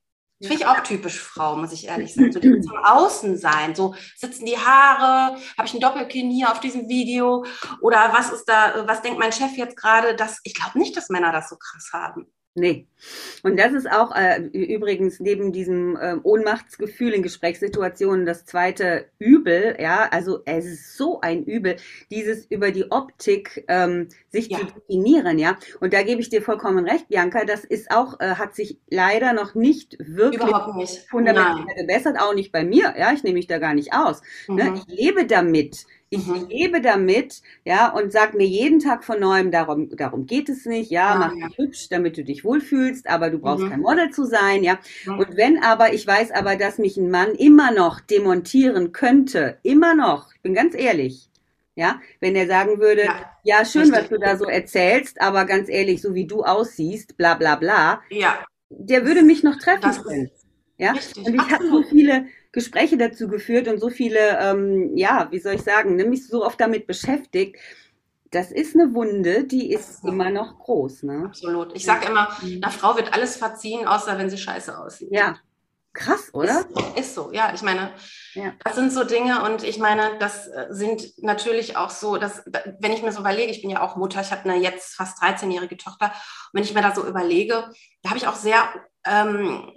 [0.42, 2.32] Finde ich auch typisch Frau, muss ich ehrlich sagen.
[2.32, 3.74] So die zum Außen sein.
[3.74, 7.44] So sitzen die Haare, habe ich ein Doppelkinn hier auf diesem Video
[7.80, 10.16] oder was ist da, was denkt mein Chef jetzt gerade?
[10.16, 12.32] Das, ich glaube nicht, dass Männer das so krass haben.
[12.54, 12.86] Nee.
[13.42, 19.76] Und das ist auch äh, übrigens neben diesem äh, Ohnmachtsgefühl in Gesprächssituationen das zweite Übel,
[19.80, 21.76] ja, also es ist so ein Übel,
[22.10, 24.58] dieses über die Optik ähm, sich ja.
[24.58, 25.58] zu definieren, ja.
[25.80, 29.32] Und da gebe ich dir vollkommen recht, Bianca, das ist auch, äh, hat sich leider
[29.32, 30.42] noch nicht wirklich
[30.76, 30.98] nicht.
[31.08, 34.20] fundamental gebessert, auch nicht bei mir, ja, ich nehme mich da gar nicht aus.
[34.46, 34.64] Ne?
[34.64, 34.72] Mhm.
[34.72, 34.82] Ne?
[34.86, 35.86] Ich lebe damit.
[36.12, 36.46] Ich mhm.
[36.50, 40.90] lebe damit, ja, und sag mir jeden Tag von neuem, darum, darum geht es nicht,
[40.90, 43.70] ja, ja mach dich hübsch, damit du dich wohlfühlst, aber du brauchst mhm.
[43.70, 44.78] kein Model zu sein, ja.
[45.06, 45.18] Mhm.
[45.18, 49.94] Und wenn aber, ich weiß aber, dass mich ein Mann immer noch demontieren könnte, immer
[49.94, 51.30] noch, ich bin ganz ehrlich,
[51.74, 54.02] Ja, wenn er sagen würde, ja, ja schön, richtig.
[54.02, 58.02] was du da so erzählst, aber ganz ehrlich, so wie du aussiehst, bla bla bla,
[58.10, 58.44] ja.
[58.68, 60.30] der würde mich noch treffen können.
[60.76, 61.24] Ja, richtig.
[61.24, 65.54] und ich habe so viele Gespräche dazu geführt und so viele, ähm, ja, wie soll
[65.54, 67.56] ich sagen, nämlich so oft damit beschäftigt.
[68.30, 71.02] Das ist eine Wunde, die ist immer noch groß.
[71.02, 71.24] Ne?
[71.26, 71.74] Absolut.
[71.74, 72.62] Ich sage immer, mhm.
[72.62, 75.08] einer Frau wird alles verziehen, außer wenn sie scheiße aussieht.
[75.10, 75.38] Ja,
[75.94, 76.64] Krass, oder?
[76.74, 77.52] Ist, ist, so, ja.
[77.54, 77.92] Ich meine,
[78.32, 78.52] ja.
[78.64, 82.42] das sind so Dinge und ich meine, das äh, sind natürlich auch so, dass,
[82.80, 85.22] wenn ich mir so überlege, ich bin ja auch Mutter, ich habe eine jetzt fast
[85.22, 87.70] 13-jährige Tochter, und wenn ich mir da so überlege,
[88.02, 88.62] da habe ich auch sehr
[89.04, 89.70] ähm,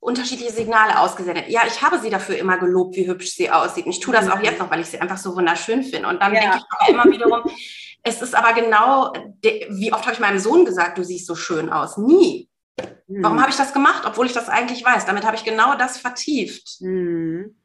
[0.00, 1.48] unterschiedliche Signale ausgesendet.
[1.48, 3.86] Ja, ich habe sie dafür immer gelobt, wie hübsch sie aussieht.
[3.86, 4.44] Und ich tue das auch mhm.
[4.44, 6.08] jetzt noch, weil ich sie einfach so wunderschön finde.
[6.08, 6.40] Und dann ja.
[6.40, 7.50] denke ich aber immer wiederum,
[8.02, 11.70] es ist aber genau, wie oft habe ich meinem Sohn gesagt, du siehst so schön
[11.70, 11.96] aus?
[11.96, 12.48] Nie.
[13.08, 13.40] Warum hm.
[13.40, 15.06] habe ich das gemacht, obwohl ich das eigentlich weiß?
[15.06, 16.80] Damit habe ich genau das vertieft.
[16.80, 17.56] Mhm.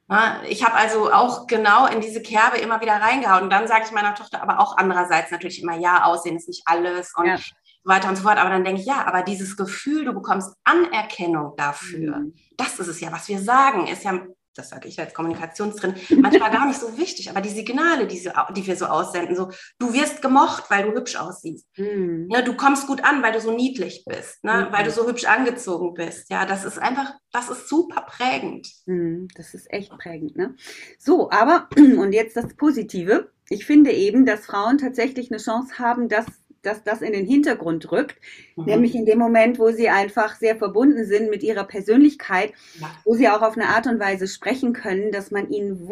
[0.49, 3.43] Ich habe also auch genau in diese Kerbe immer wieder reingehauen.
[3.43, 6.63] Und dann sage ich meiner Tochter aber auch andererseits natürlich immer, ja, Aussehen ist nicht
[6.65, 7.37] alles und ja.
[7.83, 8.37] So weiter und so fort.
[8.37, 12.33] Aber dann denke ich, ja, aber dieses Gefühl, du bekommst Anerkennung dafür, mhm.
[12.57, 14.21] das ist es ja, was wir sagen, ist ja
[14.55, 18.31] das sage ich als Kommunikationstrin, manchmal gar nicht so wichtig, aber die Signale, die, so,
[18.55, 21.65] die wir so aussenden, so, du wirst gemocht, weil du hübsch aussiehst.
[21.77, 22.27] Mhm.
[22.29, 24.67] Ja, du kommst gut an, weil du so niedlich bist, ne?
[24.67, 24.73] Mhm.
[24.73, 26.29] weil du so hübsch angezogen bist.
[26.29, 28.67] Ja, das ist einfach, das ist super prägend.
[28.85, 30.35] Mhm, das ist echt prägend.
[30.35, 30.55] Ne?
[30.99, 33.31] So, aber, und jetzt das Positive.
[33.49, 36.25] Ich finde eben, dass Frauen tatsächlich eine Chance haben, das
[36.61, 38.17] dass das in den Hintergrund rückt,
[38.55, 38.65] mhm.
[38.65, 42.89] nämlich in dem Moment, wo sie einfach sehr verbunden sind mit ihrer Persönlichkeit, ja.
[43.05, 45.87] wo sie auch auf eine Art und Weise sprechen können, dass man ihnen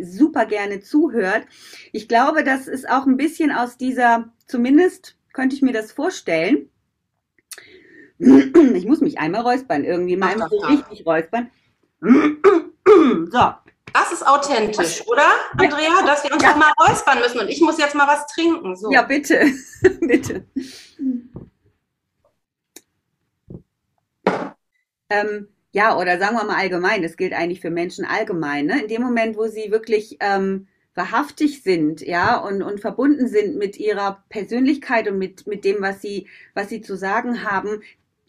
[0.00, 1.46] super gerne zuhört.
[1.92, 6.70] Ich glaube, das ist auch ein bisschen aus dieser, zumindest könnte ich mir das vorstellen.
[8.18, 11.50] Ich muss mich einmal räuspern, irgendwie mal einmal so richtig räuspern.
[12.86, 13.40] So,
[13.94, 15.26] das ist authentisch, oder,
[15.56, 16.02] Andrea?
[16.04, 16.56] Dass wir uns ja.
[16.56, 18.74] mal räuspern müssen und ich muss jetzt mal was trinken.
[18.74, 18.90] So.
[18.90, 19.46] Ja, bitte.
[20.00, 20.44] bitte.
[25.08, 28.66] Ähm, ja, oder sagen wir mal allgemein, das gilt eigentlich für Menschen allgemein.
[28.66, 28.82] Ne?
[28.82, 33.78] In dem Moment, wo sie wirklich ähm, wahrhaftig sind, ja, und, und verbunden sind mit
[33.78, 37.80] ihrer Persönlichkeit und mit, mit dem, was sie, was sie zu sagen haben,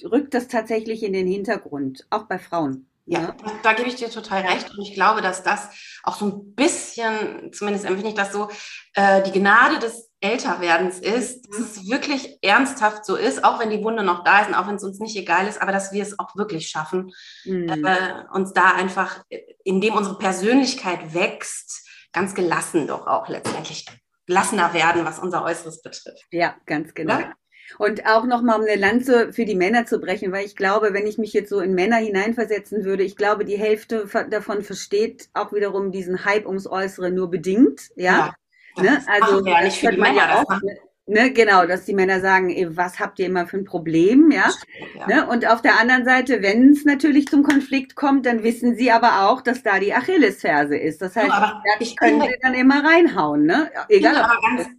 [0.03, 2.85] rückt das tatsächlich in den Hintergrund, auch bei Frauen.
[3.07, 4.71] Ja, ja, da gebe ich dir total recht.
[4.71, 5.69] Und ich glaube, dass das
[6.03, 8.49] auch so ein bisschen, zumindest empfinde ich das so,
[8.93, 13.83] äh, die Gnade des Älterwerdens ist, dass es wirklich ernsthaft so ist, auch wenn die
[13.83, 16.01] Wunde noch da ist und auch wenn es uns nicht egal ist, aber dass wir
[16.01, 17.11] es auch wirklich schaffen,
[17.43, 17.85] mhm.
[17.85, 19.23] äh, uns da einfach,
[19.63, 23.85] indem unsere Persönlichkeit wächst, ganz gelassen doch auch letztendlich
[24.25, 26.25] gelassener werden, was unser Äußeres betrifft.
[26.31, 27.19] Ja, ganz genau.
[27.19, 27.33] Ja?
[27.77, 31.07] Und auch nochmal, um eine Lanze für die Männer zu brechen, weil ich glaube, wenn
[31.07, 35.51] ich mich jetzt so in Männer hineinversetzen würde, ich glaube, die Hälfte davon versteht auch
[35.53, 38.33] wiederum diesen Hype ums Äußere nur bedingt, ja.
[38.77, 39.03] ja ne?
[39.07, 40.61] Also, ja nicht für die Männer ja auch,
[41.07, 44.49] Ne, genau, dass die Männer sagen, ey, was habt ihr immer für ein Problem, ja?
[44.97, 45.07] ja.
[45.07, 45.27] Ne?
[45.27, 49.29] Und auf der anderen Seite, wenn es natürlich zum Konflikt kommt, dann wissen sie aber
[49.29, 51.03] auch, dass da die Achillesferse ist.
[51.03, 53.69] Das heißt, ja, da können sie dann immer reinhauen, ne?
[53.87, 54.15] Egal.
[54.15, 54.69] Ja, ganz,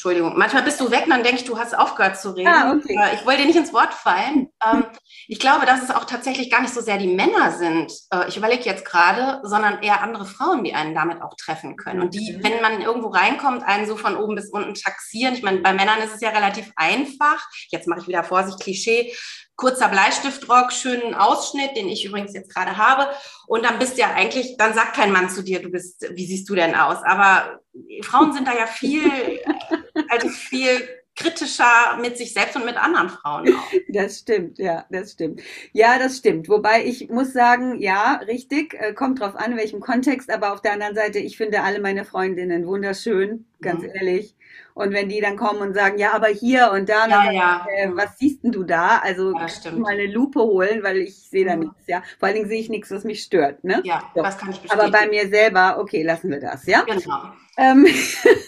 [0.00, 2.48] Entschuldigung, manchmal bist du weg und dann denke ich, du hast aufgehört zu reden.
[2.48, 2.96] Ah, okay.
[2.98, 4.48] Äh, ich wollte dir nicht ins Wort fallen.
[4.64, 4.86] Ähm,
[5.28, 8.38] ich glaube, dass es auch tatsächlich gar nicht so sehr die Männer sind, äh, ich
[8.38, 12.00] überlege jetzt gerade, sondern eher andere Frauen, die einen damit auch treffen können.
[12.00, 12.42] Und die, mhm.
[12.42, 15.34] wenn man irgendwo reinkommt, einen so von oben bis unten taxieren.
[15.34, 17.46] Ich meine, bei Männern ist es ja relativ einfach.
[17.68, 19.12] Jetzt mache ich wieder Vorsicht, Klischee
[19.60, 23.08] kurzer Bleistiftrock, schönen Ausschnitt, den ich übrigens jetzt gerade habe.
[23.46, 26.24] Und dann bist du ja eigentlich, dann sagt kein Mann zu dir, du bist, wie
[26.24, 27.02] siehst du denn aus?
[27.04, 27.60] Aber
[28.02, 29.04] Frauen sind da ja viel,
[30.10, 33.72] also viel kritischer mit sich selbst und mit anderen Frauen auch.
[33.88, 35.42] Das stimmt, ja, das stimmt.
[35.72, 36.48] Ja, das stimmt.
[36.48, 40.72] Wobei ich muss sagen, ja, richtig, äh, kommt drauf an, welchem Kontext, aber auf der
[40.72, 43.90] anderen Seite, ich finde alle meine Freundinnen wunderschön, ganz mhm.
[43.94, 44.34] ehrlich.
[44.74, 47.66] Und wenn die dann kommen und sagen, ja, aber hier und da, ja, ja.
[47.76, 48.98] Äh, was siehst denn du da?
[48.98, 51.62] Also ja, mal eine Lupe holen, weil ich sehe da mhm.
[51.62, 52.02] nichts, ja.
[52.18, 53.82] Vor allen Dingen sehe ich nichts, was mich stört, ne?
[53.84, 54.22] Ja, so.
[54.22, 54.80] das kann ich bestätigen.
[54.80, 56.82] Aber bei mir selber, okay, lassen wir das, ja?
[56.82, 57.32] Genau.
[57.56, 57.86] Ähm,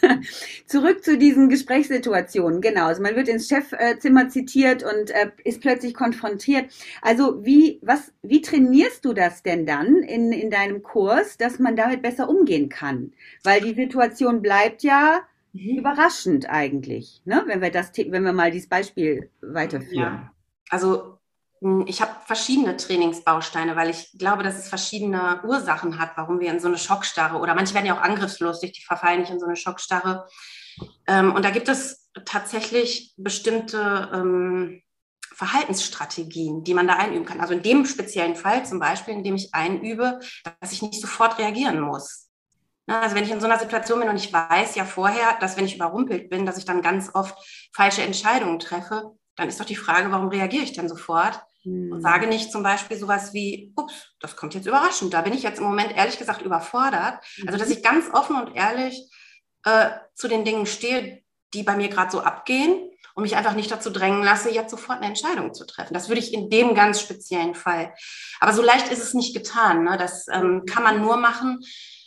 [0.67, 2.87] zurück zu diesen Gesprächssituationen, genau.
[2.87, 6.67] Also man wird ins Chefzimmer zitiert und äh, ist plötzlich konfrontiert.
[7.03, 11.77] Also wie, was, wie trainierst du das denn dann in, in deinem Kurs, dass man
[11.77, 13.13] damit besser umgehen kann?
[13.43, 15.21] Weil die Situation bleibt ja
[15.53, 15.79] Mhm.
[15.79, 17.43] Überraschend eigentlich, ne?
[17.47, 19.95] wenn wir das, wenn wir mal dieses Beispiel weiterführen.
[19.97, 20.33] Ja.
[20.71, 21.19] Also
[21.61, 26.51] hm, ich habe verschiedene Trainingsbausteine, weil ich glaube, dass es verschiedene Ursachen hat, warum wir
[26.51, 29.47] in so eine Schockstarre oder manche werden ja auch angriffslustig, die verfallen nicht in so
[29.47, 30.27] eine Schockstarre.
[31.07, 34.83] Ähm, und da gibt es tatsächlich bestimmte ähm,
[35.35, 37.41] Verhaltensstrategien, die man da einüben kann.
[37.41, 40.21] Also in dem speziellen Fall zum Beispiel, indem ich einübe,
[40.61, 42.29] dass ich nicht sofort reagieren muss.
[42.87, 45.65] Also wenn ich in so einer Situation bin und ich weiß ja vorher, dass wenn
[45.65, 47.37] ich überrumpelt bin, dass ich dann ganz oft
[47.73, 51.41] falsche Entscheidungen treffe, dann ist doch die Frage, warum reagiere ich denn sofort?
[51.65, 52.01] Und hm.
[52.01, 55.15] sage nicht zum Beispiel sowas wie, ups, das kommt jetzt überraschend.
[55.15, 57.25] Da bin ich jetzt im Moment ehrlich gesagt überfordert.
[57.47, 59.09] Also, dass ich ganz offen und ehrlich
[59.65, 61.23] äh, zu den Dingen stehe,
[61.55, 64.99] die bei mir gerade so abgehen und mich einfach nicht dazu drängen lasse, jetzt sofort
[64.99, 65.95] eine Entscheidung zu treffen.
[65.95, 67.95] Das würde ich in dem ganz speziellen Fall.
[68.41, 69.85] Aber so leicht ist es nicht getan.
[69.85, 69.97] Ne?
[69.99, 71.61] Das ähm, kann man nur machen,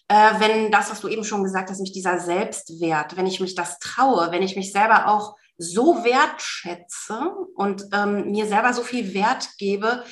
[0.07, 3.55] äh, wenn das, was du eben schon gesagt hast, mich dieser Selbstwert, wenn ich mich
[3.55, 9.13] das traue, wenn ich mich selber auch so wertschätze und ähm, mir selber so viel
[9.13, 10.03] Wert gebe,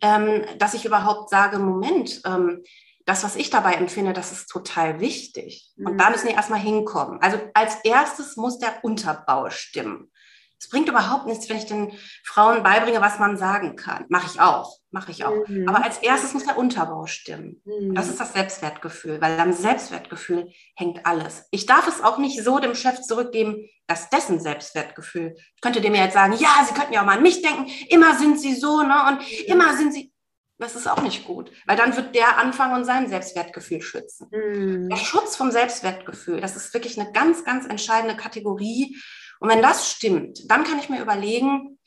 [0.00, 2.62] ähm, dass ich überhaupt sage, Moment, ähm,
[3.06, 5.72] das, was ich dabei empfinde, das ist total wichtig.
[5.76, 6.12] Und da mhm.
[6.12, 7.20] müssen wir erstmal hinkommen.
[7.20, 10.10] Also als erstes muss der Unterbau stimmen.
[10.60, 11.92] Es bringt überhaupt nichts, wenn ich den
[12.22, 14.04] Frauen beibringe, was man sagen kann.
[14.10, 15.48] Mache ich auch, mache ich auch.
[15.48, 15.66] Mhm.
[15.66, 17.62] Aber als erstes muss der Unterbau stimmen.
[17.64, 17.94] Mhm.
[17.94, 21.46] Das ist das Selbstwertgefühl, weil am Selbstwertgefühl hängt alles.
[21.50, 25.34] Ich darf es auch nicht so dem Chef zurückgeben, dass dessen Selbstwertgefühl.
[25.54, 27.66] Ich könnte dem ja jetzt sagen, ja, Sie könnten ja auch mal an mich denken,
[27.88, 28.96] immer sind Sie so, ne?
[29.08, 29.46] Und mhm.
[29.46, 30.12] immer sind Sie.
[30.58, 34.28] Das ist auch nicht gut, weil dann wird der anfangen und sein Selbstwertgefühl schützen.
[34.30, 34.90] Mhm.
[34.90, 38.94] Der Schutz vom Selbstwertgefühl, das ist wirklich eine ganz, ganz entscheidende Kategorie
[39.40, 41.78] und wenn das stimmt, dann kann ich mir überlegen,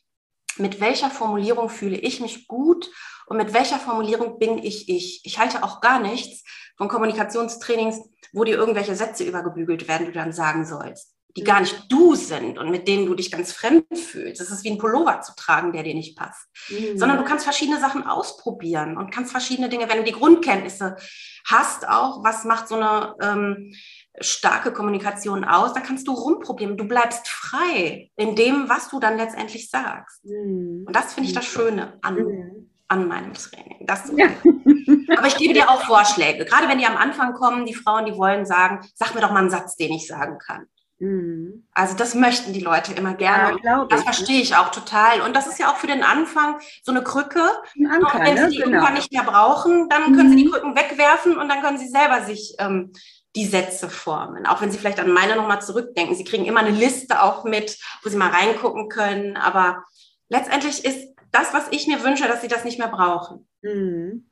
[0.58, 2.90] mit welcher Formulierung fühle ich mich gut
[3.28, 5.22] und mit welcher Formulierung bin ich ich.
[5.24, 6.44] Ich halte auch gar nichts
[6.78, 8.02] von Kommunikationstrainings,
[8.34, 12.16] wo dir irgendwelche Sätze übergebügelt werden, die du dann sagen sollst, die gar nicht du
[12.16, 14.42] sind und mit denen du dich ganz fremd fühlst.
[14.42, 16.48] Es ist wie ein Pullover zu tragen, der dir nicht passt.
[16.70, 16.98] Mhm.
[16.98, 20.96] Sondern du kannst verschiedene Sachen ausprobieren und kannst verschiedene Dinge, wenn du die Grundkenntnisse
[21.46, 23.74] hast, auch, was macht so eine ähm,
[24.20, 26.78] starke Kommunikation aus, da kannst du rumprobieren.
[26.78, 30.24] Du bleibst frei in dem, was du dann letztendlich sagst.
[30.26, 30.84] Mhm.
[30.86, 32.70] Und das finde ich das Schöne an, mhm.
[32.88, 33.86] an meinem Training.
[33.86, 34.28] Das ja.
[35.18, 36.46] Aber ich gebe dir auch Vorschläge.
[36.46, 39.40] Gerade wenn die am Anfang kommen, die Frauen, die wollen sagen, sag mir doch mal
[39.40, 40.68] einen Satz, den ich sagen kann.
[41.00, 41.68] Mhm.
[41.74, 43.58] Also das möchten die Leute immer gerne.
[43.64, 45.22] Ja, das verstehe ich auch total.
[45.22, 47.42] Und das ist ja auch für den Anfang so eine Krücke.
[47.78, 48.78] Ein Anker, wenn sie die genau.
[48.78, 50.52] irgendwann nicht mehr brauchen, dann können sie die mhm.
[50.52, 52.94] Krücken wegwerfen und dann können sie selber sich ähm,
[53.36, 54.46] die Sätze formen.
[54.46, 56.16] Auch wenn Sie vielleicht an meine nochmal zurückdenken.
[56.16, 59.38] Sie kriegen immer eine Liste auch mit, wo Sie mal reingucken können.
[59.38, 59.84] Aber
[60.30, 63.48] letztendlich ist das, was ich mir wünsche, dass Sie das nicht mehr brauchen.
[63.62, 64.26] Mhm.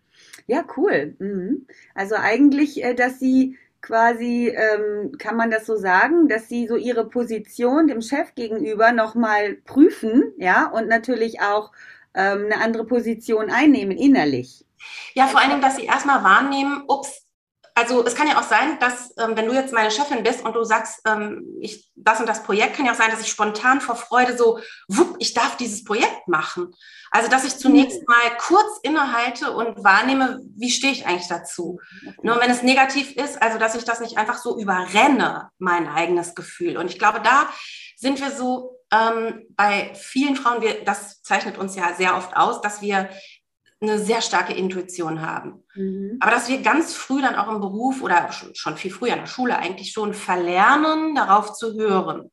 [0.48, 1.16] Ja, cool.
[1.20, 1.68] Mhm.
[1.96, 6.76] Also eigentlich, äh, dass Sie quasi, ähm, kann man das so sagen, dass Sie so
[6.76, 11.72] Ihre Position dem Chef gegenüber nochmal prüfen, ja, und natürlich auch
[12.14, 14.66] ähm, eine andere Position einnehmen innerlich.
[15.14, 17.26] Ja, vor allen Dingen, dass Sie erstmal wahrnehmen, ups,
[17.76, 20.54] also es kann ja auch sein, dass ähm, wenn du jetzt meine Chefin bist und
[20.54, 23.82] du sagst, ähm, ich, das und das Projekt, kann ja auch sein, dass ich spontan
[23.82, 26.74] vor Freude so, wupp, ich darf dieses Projekt machen.
[27.12, 28.06] Also dass ich zunächst mhm.
[28.08, 31.80] mal kurz innehalte und wahrnehme, wie stehe ich eigentlich dazu.
[32.24, 36.36] Nur wenn es negativ ist, also dass ich das nicht einfach so überrenne, mein eigenes
[36.36, 36.78] Gefühl.
[36.78, 37.50] Und ich glaube, da
[37.98, 42.62] sind wir so ähm, bei vielen Frauen, wir, das zeichnet uns ja sehr oft aus,
[42.62, 43.10] dass wir
[43.82, 45.64] eine sehr starke Intuition haben.
[45.76, 46.18] Mhm.
[46.20, 49.26] Aber dass wir ganz früh dann auch im Beruf oder schon viel früher in der
[49.28, 52.32] Schule eigentlich schon verlernen, darauf zu hören.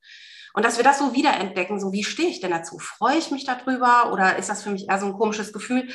[0.54, 2.78] Und dass wir das so wiederentdecken, so wie stehe ich denn dazu?
[2.78, 5.88] Freue ich mich darüber oder ist das für mich eher so ein komisches Gefühl?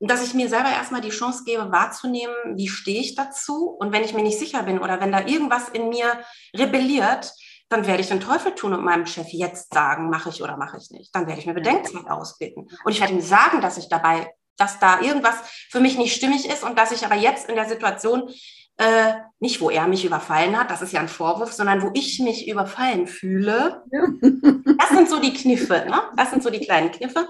[0.00, 3.76] Dass ich mir selber erstmal die Chance gebe, wahrzunehmen, wie stehe ich dazu?
[3.78, 6.20] Und wenn ich mir nicht sicher bin oder wenn da irgendwas in mir
[6.56, 7.32] rebelliert,
[7.68, 10.78] dann werde ich den Teufel tun und meinem Chef jetzt sagen, mache ich oder mache
[10.78, 11.14] ich nicht.
[11.14, 12.68] Dann werde ich mir Bedenkzeit ausbitten.
[12.84, 15.36] Und ich werde ihm sagen, dass ich dabei dass da irgendwas
[15.70, 18.30] für mich nicht stimmig ist und dass ich aber jetzt in der Situation
[18.78, 22.20] äh, nicht, wo er mich überfallen hat, das ist ja ein Vorwurf, sondern wo ich
[22.20, 23.82] mich überfallen fühle.
[23.92, 24.06] Ja.
[24.78, 26.02] Das sind so die Kniffe, ne?
[26.16, 27.28] Das sind so die kleinen Kniffe,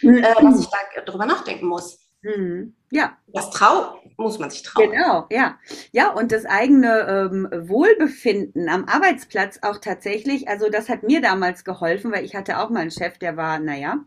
[0.00, 0.18] mhm.
[0.18, 1.98] äh, dass ich da drüber nachdenken muss.
[2.22, 2.74] Mhm.
[2.90, 3.16] Ja.
[3.26, 4.90] Das trau muss man sich trauen.
[4.90, 5.58] Genau, ja.
[5.92, 11.64] Ja, und das eigene ähm, Wohlbefinden am Arbeitsplatz auch tatsächlich, also das hat mir damals
[11.64, 13.98] geholfen, weil ich hatte auch mal einen Chef, der war, naja,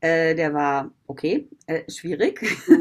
[0.00, 2.40] äh, der war okay, äh, schwierig.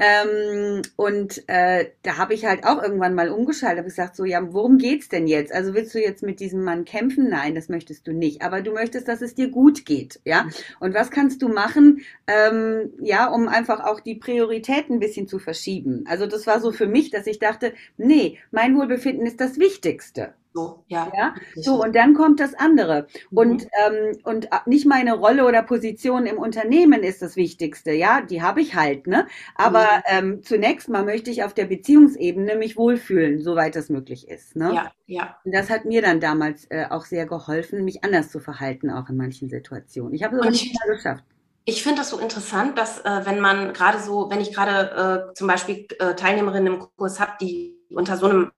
[0.00, 4.52] Ähm, und äh, da habe ich halt auch irgendwann mal umgeschaltet, habe gesagt, so, ja,
[4.52, 5.52] worum geht's denn jetzt?
[5.52, 7.28] Also willst du jetzt mit diesem Mann kämpfen?
[7.28, 8.42] Nein, das möchtest du nicht.
[8.42, 10.46] Aber du möchtest, dass es dir gut geht, ja?
[10.78, 15.40] Und was kannst du machen, ähm, ja, um einfach auch die Prioritäten ein bisschen zu
[15.40, 16.04] verschieben?
[16.06, 20.34] Also das war so für mich, dass ich dachte, nee, mein Wohlbefinden ist das Wichtigste.
[20.54, 21.12] So, ja.
[21.16, 21.34] ja?
[21.56, 23.06] So, und dann kommt das andere.
[23.30, 23.38] Mhm.
[23.38, 28.42] Und, ähm, und nicht meine Rolle oder Position im Unternehmen ist das Wichtigste, ja, die
[28.42, 29.26] habe ich halt, ne?
[29.54, 30.02] Aber mhm.
[30.06, 34.56] ähm, zunächst mal möchte ich auf der Beziehungsebene mich wohlfühlen, soweit das möglich ist.
[34.56, 34.74] Ne?
[34.74, 35.38] Ja, ja.
[35.44, 39.08] Und das hat mir dann damals äh, auch sehr geholfen, mich anders zu verhalten, auch
[39.08, 40.14] in manchen Situationen.
[40.14, 41.24] Ich habe es aber nicht mehr geschafft.
[41.64, 45.34] Ich finde das so interessant, dass äh, wenn man gerade so, wenn ich gerade äh,
[45.34, 48.52] zum Beispiel äh, Teilnehmerinnen im Kurs habe, die unter so einem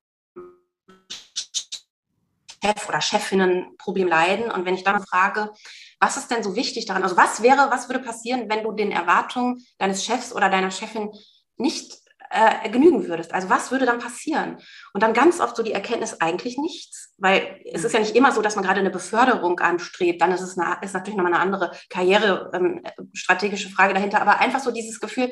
[2.63, 4.51] Chef oder Chefinnenproblem leiden.
[4.51, 5.51] Und wenn ich dann frage,
[6.01, 7.03] was ist denn so wichtig daran?
[7.03, 11.11] Also was wäre, was würde passieren, wenn du den Erwartungen deines Chefs oder deiner Chefin
[11.57, 13.35] nicht äh, genügen würdest.
[13.35, 14.59] Also was würde dann passieren?
[14.95, 17.13] Und dann ganz oft so die Erkenntnis, eigentlich nichts.
[17.19, 20.23] Weil es ist ja nicht immer so, dass man gerade eine Beförderung anstrebt.
[20.23, 22.83] Dann ist es eine, ist natürlich nochmal eine andere Karriere, ähm,
[23.13, 24.23] strategische Frage dahinter.
[24.23, 25.31] Aber einfach so dieses Gefühl,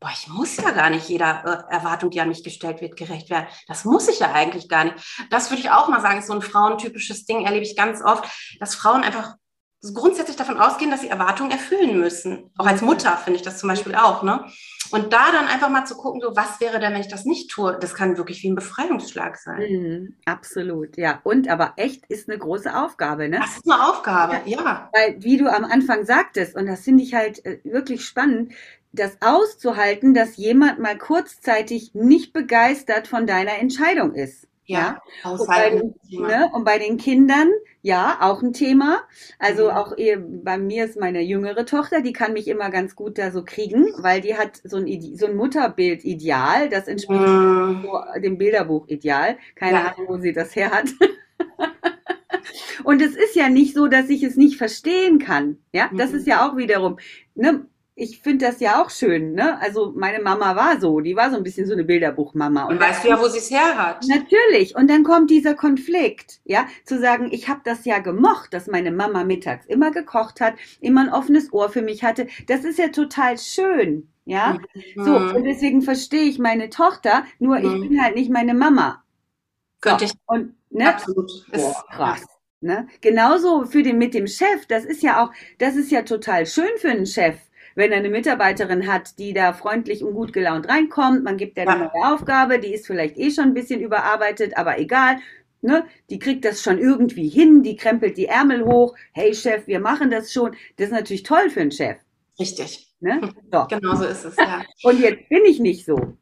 [0.00, 3.30] boah, ich muss ja gar nicht jeder äh, Erwartung, die an mich gestellt wird, gerecht
[3.30, 3.46] werden.
[3.66, 4.96] Das muss ich ja eigentlich gar nicht.
[5.30, 8.24] Das würde ich auch mal sagen, ist so ein frauentypisches Ding, erlebe ich ganz oft,
[8.58, 9.34] dass Frauen einfach
[9.80, 12.50] grundsätzlich davon ausgehen, dass sie Erwartungen erfüllen müssen.
[12.58, 14.22] Auch als Mutter finde ich das zum Beispiel auch.
[14.22, 14.44] Ne?
[14.90, 17.50] Und da dann einfach mal zu gucken, so was wäre denn, wenn ich das nicht
[17.50, 19.60] tue, das kann wirklich wie ein Befreiungsschlag sein.
[19.60, 21.20] Mhm, absolut, ja.
[21.22, 23.38] Und aber echt ist eine große Aufgabe, ne?
[23.38, 24.58] Das ist eine Aufgabe, ja.
[24.62, 24.90] ja.
[24.92, 28.52] Weil, wie du am Anfang sagtest, und das finde ich halt äh, wirklich spannend,
[28.92, 34.48] das auszuhalten, dass jemand mal kurzzeitig nicht begeistert von deiner Entscheidung ist.
[34.68, 35.30] Ja, ja?
[35.30, 37.48] Und, bei den, ne, und bei den Kindern,
[37.80, 39.00] ja, auch ein Thema.
[39.38, 39.70] Also mhm.
[39.70, 43.30] auch ihr, bei mir ist meine jüngere Tochter, die kann mich immer ganz gut da
[43.30, 47.82] so kriegen, weil die hat so ein, so ein Mutterbild-Ideal, das entspricht mhm.
[47.82, 49.38] so dem Bilderbuch-Ideal.
[49.54, 49.86] Keine ja.
[49.86, 50.90] Ahnung, wo sie das her hat.
[52.84, 55.56] und es ist ja nicht so, dass ich es nicht verstehen kann.
[55.72, 56.18] Ja, das mhm.
[56.18, 56.98] ist ja auch wiederum,
[57.34, 57.64] ne,
[57.98, 59.60] ich finde das ja auch schön, ne?
[59.60, 62.64] Also meine Mama war so, die war so ein bisschen so eine Bilderbuchmama.
[62.64, 64.04] Und, und weißt du ja, wo sie es her hat.
[64.06, 64.76] Natürlich.
[64.76, 68.92] Und dann kommt dieser Konflikt, ja, zu sagen, ich habe das ja gemocht, dass meine
[68.92, 72.28] Mama mittags immer gekocht hat, immer ein offenes Ohr für mich hatte.
[72.46, 74.58] Das ist ja total schön, ja.
[74.94, 75.04] Mhm.
[75.04, 77.64] So, und deswegen verstehe ich meine Tochter, nur mhm.
[77.64, 79.02] ich bin halt nicht meine Mama.
[79.80, 80.12] Könnte ich.
[80.26, 80.88] Und, ne?
[80.88, 81.30] Absolut.
[81.52, 82.24] Boah, krass.
[82.60, 82.88] Ne?
[83.00, 86.70] Genauso für den mit dem Chef, das ist ja auch, das ist ja total schön
[86.78, 87.36] für einen Chef
[87.78, 91.68] wenn er eine Mitarbeiterin hat, die da freundlich und gut gelaunt reinkommt, man gibt der
[91.68, 95.18] eine neue Aufgabe, die ist vielleicht eh schon ein bisschen überarbeitet, aber egal.
[95.60, 98.94] Ne, die kriegt das schon irgendwie hin, die krempelt die Ärmel hoch.
[99.12, 100.56] Hey Chef, wir machen das schon.
[100.76, 101.96] Das ist natürlich toll für einen Chef.
[102.38, 102.88] Richtig.
[103.00, 103.32] Ne?
[103.52, 103.66] So.
[103.68, 104.62] Genau so ist es, ja.
[104.84, 106.16] Und jetzt bin ich nicht so.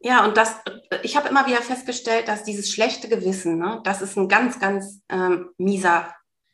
[0.00, 0.56] Ja, und das,
[1.04, 5.00] ich habe immer wieder festgestellt, dass dieses schlechte Gewissen, ne, das ist ein ganz, ganz
[5.08, 6.12] ähm, mieser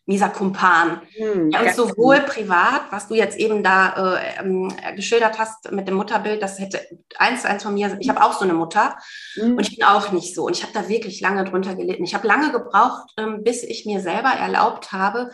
[0.09, 1.03] mieser Kumpan.
[1.17, 5.87] Hm, ja, und sowohl privat, was du jetzt eben da äh, ähm, geschildert hast mit
[5.87, 6.81] dem Mutterbild, das hätte
[7.19, 8.97] eins zu eins von mir, ich habe auch so eine Mutter
[9.35, 9.57] hm.
[9.57, 10.47] und ich bin auch nicht so.
[10.47, 12.05] Und ich habe da wirklich lange drunter gelitten.
[12.05, 15.31] Ich habe lange gebraucht, ähm, bis ich mir selber erlaubt habe,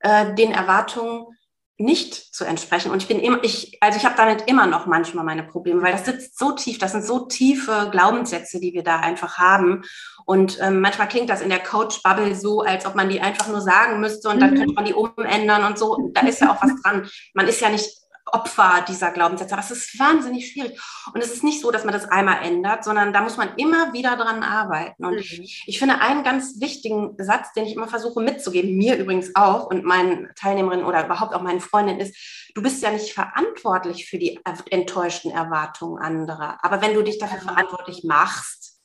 [0.00, 1.26] äh, den Erwartungen
[1.78, 2.90] nicht zu entsprechen.
[2.90, 5.92] Und ich bin immer, ich, also ich habe damit immer noch manchmal meine Probleme, weil
[5.92, 9.82] das sitzt so tief, das sind so tiefe Glaubenssätze, die wir da einfach haben.
[10.26, 13.60] Und ähm, manchmal klingt das in der Coach-Bubble so, als ob man die einfach nur
[13.60, 14.56] sagen müsste und dann mhm.
[14.56, 16.10] könnte man die umändern und so.
[16.12, 17.08] Da ist ja auch was dran.
[17.34, 17.88] Man ist ja nicht
[18.32, 19.54] Opfer dieser Glaubenssätze.
[19.54, 20.80] Aber es ist wahnsinnig schwierig.
[21.12, 23.92] Und es ist nicht so, dass man das einmal ändert, sondern da muss man immer
[23.92, 25.04] wieder dran arbeiten.
[25.04, 25.44] Und mhm.
[25.66, 29.84] ich finde einen ganz wichtigen Satz, den ich immer versuche mitzugeben, mir übrigens auch und
[29.84, 32.16] meinen Teilnehmerinnen oder überhaupt auch meinen Freundinnen ist,
[32.54, 36.58] du bist ja nicht verantwortlich für die enttäuschten Erwartungen anderer.
[36.62, 38.78] Aber wenn du dich dafür verantwortlich machst,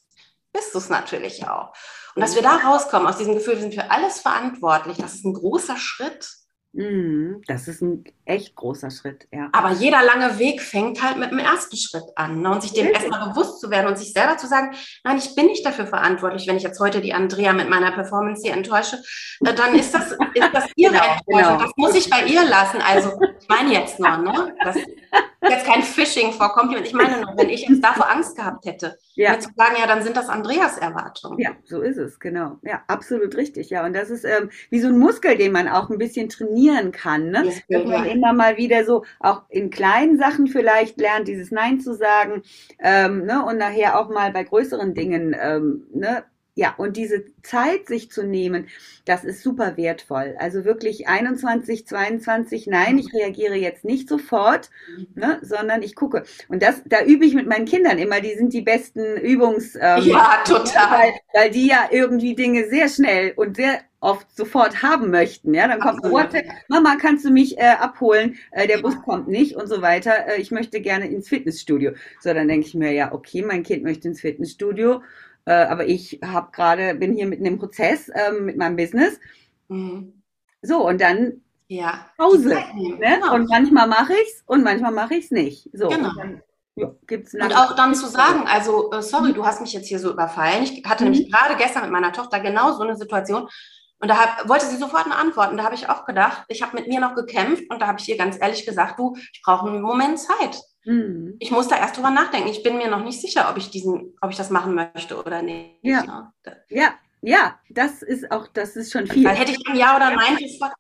[0.54, 1.74] bist du es natürlich auch.
[2.16, 5.26] Und dass wir da rauskommen aus diesem Gefühl, wir sind für alles verantwortlich, das ist
[5.26, 6.30] ein großer Schritt.
[6.76, 9.48] Mhm, das ist ein echt großer Schritt, ja.
[9.52, 12.42] Aber jeder lange Weg fängt halt mit dem ersten Schritt an.
[12.42, 12.50] Ne?
[12.50, 15.46] Und sich dem erstmal bewusst zu werden und sich selber zu sagen, nein, ich bin
[15.46, 18.98] nicht dafür verantwortlich, wenn ich jetzt heute die Andrea mit meiner Performance hier enttäusche,
[19.46, 21.58] äh, dann ist das, ist das ihre genau, Enttäuschung.
[21.58, 21.58] Genau.
[21.60, 22.82] Das muss ich bei ihr lassen.
[22.82, 24.56] Also, ich meine jetzt nur, ne?
[24.64, 24.76] Das,
[25.50, 26.88] jetzt kein Phishing vor Kompliment.
[26.88, 29.32] Ich meine nur, wenn ich jetzt davor Angst gehabt hätte, ja.
[29.32, 31.40] mir zu sagen, ja, dann sind das Andreas Erwartungen.
[31.40, 32.58] Ja, so ist es, genau.
[32.64, 33.70] Ja, absolut richtig.
[33.70, 36.92] Ja, und das ist ähm, wie so ein Muskel, den man auch ein bisschen trainieren
[36.92, 37.30] kann.
[37.30, 37.52] Ne?
[37.70, 41.96] Dass man immer mal wieder so auch in kleinen Sachen vielleicht lernt, dieses Nein zu
[41.96, 42.44] sagen
[42.80, 43.46] ähm, ne?
[43.46, 46.24] und nachher auch mal bei größeren Dingen ähm, ne?
[46.56, 48.68] Ja, und diese Zeit sich zu nehmen,
[49.06, 50.36] das ist super wertvoll.
[50.38, 54.70] Also wirklich 21, 22, nein, ich reagiere jetzt nicht sofort,
[55.16, 56.24] ne, sondern ich gucke.
[56.50, 59.76] Und das, da übe ich mit meinen Kindern immer, die sind die besten Übungs...
[59.82, 61.00] Ähm, ja, total.
[61.00, 65.54] Weil, weil die ja irgendwie Dinge sehr schnell und sehr oft sofort haben möchten.
[65.54, 68.36] Ja, dann kommt Worte, Mama, kannst du mich äh, abholen?
[68.52, 70.28] Äh, der Bus kommt nicht und so weiter.
[70.28, 71.94] Äh, ich möchte gerne ins Fitnessstudio.
[72.20, 75.02] So, dann denke ich mir, ja, okay, mein Kind möchte ins Fitnessstudio
[75.46, 79.20] äh, aber ich habe gerade, bin hier mitten im Prozess ähm, mit meinem Business.
[79.68, 80.22] Mhm.
[80.62, 82.06] So, und dann ja.
[82.18, 82.50] Pause.
[82.50, 82.98] Ne?
[83.00, 83.34] Genau.
[83.34, 85.70] Und manchmal mache ich es und manchmal mache ich es nicht.
[85.74, 86.12] So, genau.
[86.76, 89.36] Ja, und auch dann zu sagen, also äh, sorry, mhm.
[89.36, 90.64] du hast mich jetzt hier so überfallen.
[90.64, 91.12] Ich hatte mhm.
[91.12, 93.48] nämlich gerade gestern mit meiner Tochter genau so eine Situation.
[94.00, 95.52] Und da hab, wollte sie sofort eine Antwort.
[95.52, 98.00] Und da habe ich auch gedacht, ich habe mit mir noch gekämpft und da habe
[98.00, 100.60] ich ihr ganz ehrlich gesagt, du, ich brauche einen Moment Zeit.
[100.86, 101.36] Mhm.
[101.40, 102.50] Ich muss da erst drüber nachdenken.
[102.50, 105.42] Ich bin mir noch nicht sicher, ob ich diesen, ob ich das machen möchte oder
[105.42, 105.80] nicht.
[105.82, 106.34] Ja.
[106.70, 106.94] Ja.
[107.26, 109.24] Ja, das ist auch, das ist schon viel.
[109.24, 110.76] Weil hätte ich ein Ja oder Nein gefragt.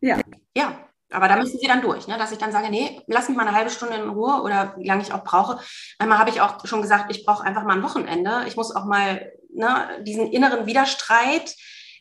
[0.00, 0.20] Ja.
[0.56, 0.78] Ja,
[1.10, 2.16] aber da müssen sie dann durch, ne?
[2.18, 4.86] dass ich dann sage, nee, lass mich mal eine halbe Stunde in Ruhe oder wie
[4.86, 5.58] lange ich auch brauche.
[5.98, 8.44] Einmal habe ich auch schon gesagt, ich brauche einfach mal ein Wochenende.
[8.46, 11.56] Ich muss auch mal ne, diesen inneren Widerstreit,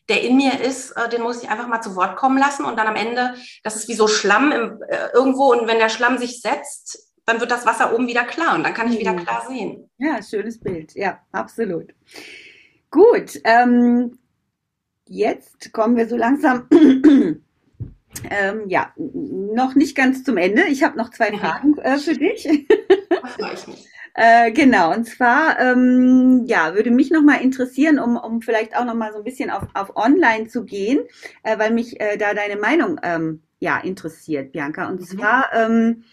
[0.09, 2.77] der in mir ist, äh, den muss ich einfach mal zu Wort kommen lassen und
[2.77, 6.17] dann am Ende, das ist wie so Schlamm im, äh, irgendwo und wenn der Schlamm
[6.17, 9.25] sich setzt, dann wird das Wasser oben wieder klar und dann kann ich wieder mhm.
[9.25, 9.89] klar sehen.
[9.97, 10.93] Ja, schönes Bild.
[10.95, 11.93] Ja, absolut.
[12.91, 14.19] Gut, ähm,
[15.07, 17.43] jetzt kommen wir so langsam ähm,
[18.67, 20.65] ja, noch nicht ganz zum Ende.
[20.65, 21.31] Ich habe noch zwei.
[21.37, 22.47] Fragen äh, für dich.
[24.15, 29.11] Äh, genau, und zwar, ähm, ja, würde mich nochmal interessieren, um, um vielleicht auch nochmal
[29.11, 30.99] so ein bisschen auf, auf Online zu gehen,
[31.41, 34.87] äh, weil mich äh, da deine Meinung ähm, ja, interessiert, Bianca.
[34.87, 35.05] Und mhm.
[35.05, 36.03] zwar, ähm,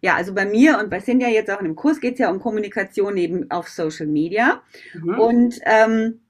[0.00, 2.30] ja, also bei mir und bei Cindy jetzt auch in dem Kurs geht es ja
[2.30, 4.62] um Kommunikation eben auf Social Media.
[4.94, 5.18] Mhm.
[5.18, 6.20] Und ähm,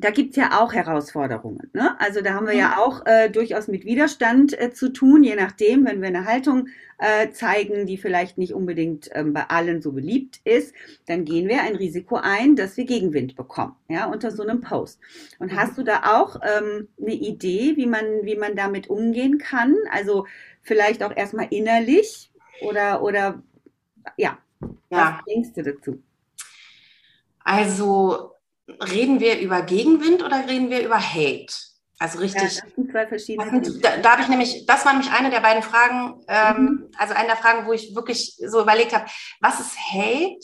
[0.00, 1.70] da gibt's ja auch Herausforderungen.
[1.72, 1.98] Ne?
[2.00, 2.78] Also da haben wir ja mhm.
[2.78, 7.30] auch äh, durchaus mit Widerstand äh, zu tun, je nachdem, wenn wir eine Haltung äh,
[7.30, 10.74] zeigen, die vielleicht nicht unbedingt ähm, bei allen so beliebt ist,
[11.06, 15.00] dann gehen wir ein Risiko ein, dass wir Gegenwind bekommen, ja, unter so einem Post.
[15.38, 19.76] Und hast du da auch ähm, eine Idee, wie man, wie man damit umgehen kann?
[19.90, 20.26] Also
[20.62, 22.30] vielleicht auch erstmal innerlich
[22.62, 23.42] oder, oder
[24.16, 24.70] ja, ja.
[24.90, 26.02] was denkst du dazu?
[27.42, 28.34] Also
[28.80, 31.52] reden wir über Gegenwind oder reden wir über Hate?
[31.98, 32.54] Also richtig.
[32.56, 33.62] Ja, das sind zwei verschiedene.
[33.82, 36.90] Da, da habe ich nämlich, das war nämlich eine der beiden Fragen, ähm, mhm.
[36.96, 39.04] also eine der Fragen, wo ich wirklich so überlegt habe,
[39.40, 40.40] was ist Hate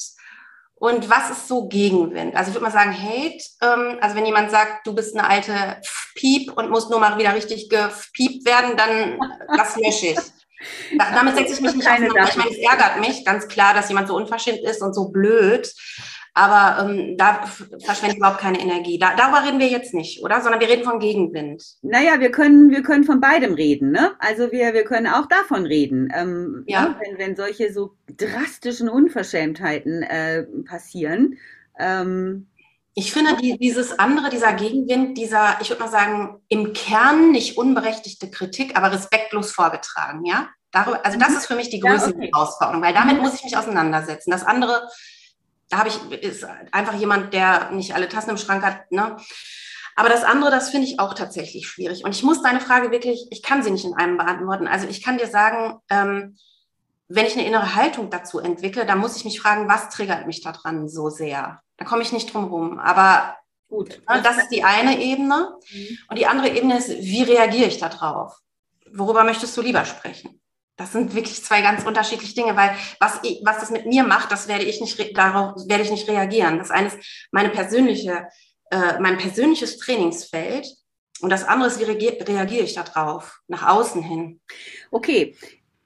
[0.74, 2.36] und was ist so Gegenwind?
[2.36, 5.80] Also ich würde mal sagen, Hate, ähm, also wenn jemand sagt, du bist eine alte
[6.14, 9.18] Piep und musst nur mal wieder richtig gepiept werden, dann
[9.56, 10.18] das lösche ich.
[10.98, 12.28] Da, damit setze ich mich nicht auseinander.
[12.28, 15.72] Ich meine, es ärgert mich ganz klar, dass jemand so unverschämt ist und so blöd.
[16.36, 17.46] Aber ähm, da
[17.82, 18.98] verschwende ich überhaupt keine Energie.
[18.98, 20.42] Da, darüber reden wir jetzt nicht, oder?
[20.42, 21.64] Sondern wir reden von Gegenwind.
[21.80, 24.12] Naja, wir können, wir können von beidem reden, ne?
[24.18, 26.12] Also wir, wir können auch davon reden.
[26.14, 26.88] Ähm, ja.
[26.88, 26.96] Ne?
[27.00, 31.38] Wenn, wenn solche so drastischen Unverschämtheiten äh, passieren.
[31.78, 32.48] Ähm,
[32.92, 37.56] ich finde die, dieses andere, dieser Gegenwind, dieser, ich würde mal sagen, im Kern nicht
[37.56, 40.50] unberechtigte Kritik, aber respektlos vorgetragen, ja?
[40.70, 41.36] Darüber, also das mhm.
[41.36, 42.30] ist für mich die größte ja, okay.
[42.30, 43.22] Herausforderung, weil damit mhm.
[43.22, 44.30] muss ich mich auseinandersetzen.
[44.30, 44.86] Das andere
[45.68, 48.90] da habe ich, ist einfach jemand, der nicht alle Tassen im Schrank hat.
[48.92, 49.16] Ne?
[49.96, 52.04] Aber das andere, das finde ich auch tatsächlich schwierig.
[52.04, 54.68] Und ich muss deine Frage wirklich, ich kann sie nicht in einem beantworten.
[54.68, 56.36] Also ich kann dir sagen, ähm,
[57.08, 60.42] wenn ich eine innere Haltung dazu entwickle, dann muss ich mich fragen, was triggert mich
[60.42, 61.62] daran so sehr?
[61.78, 62.78] Da komme ich nicht drum rum.
[62.78, 63.36] Aber
[63.68, 65.56] gut, ne, das ist die eine Ebene.
[65.70, 65.98] Mhm.
[66.10, 68.38] Und die andere Ebene ist, wie reagiere ich darauf?
[68.92, 70.40] Worüber möchtest du lieber sprechen?
[70.76, 72.70] Das sind wirklich zwei ganz unterschiedliche Dinge, weil
[73.00, 76.08] was, ich, was das mit mir macht, das werde ich nicht, darauf werde ich nicht
[76.08, 76.58] reagieren.
[76.58, 76.98] Das eine ist
[77.30, 78.28] meine persönliche,
[78.70, 80.66] äh, mein persönliches Trainingsfeld
[81.20, 84.40] und das andere ist, wie reagiere, ich darauf, nach außen hin.
[84.90, 85.34] Okay,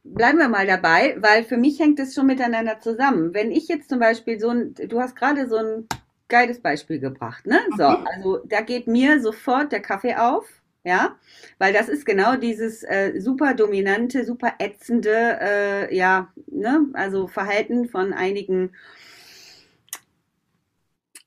[0.02, 3.32] bleiben wir mal dabei, weil für mich hängt es schon miteinander zusammen.
[3.32, 5.88] Wenn ich jetzt zum Beispiel so ein, du hast gerade so ein
[6.28, 7.60] geiles Beispiel gebracht, ne?
[7.76, 8.06] So, mhm.
[8.06, 10.46] also da geht mir sofort der Kaffee auf
[10.84, 11.16] ja,
[11.58, 17.88] weil das ist genau dieses äh, super dominante, super ätzende, äh, ja, ne, also Verhalten
[17.88, 18.72] von einigen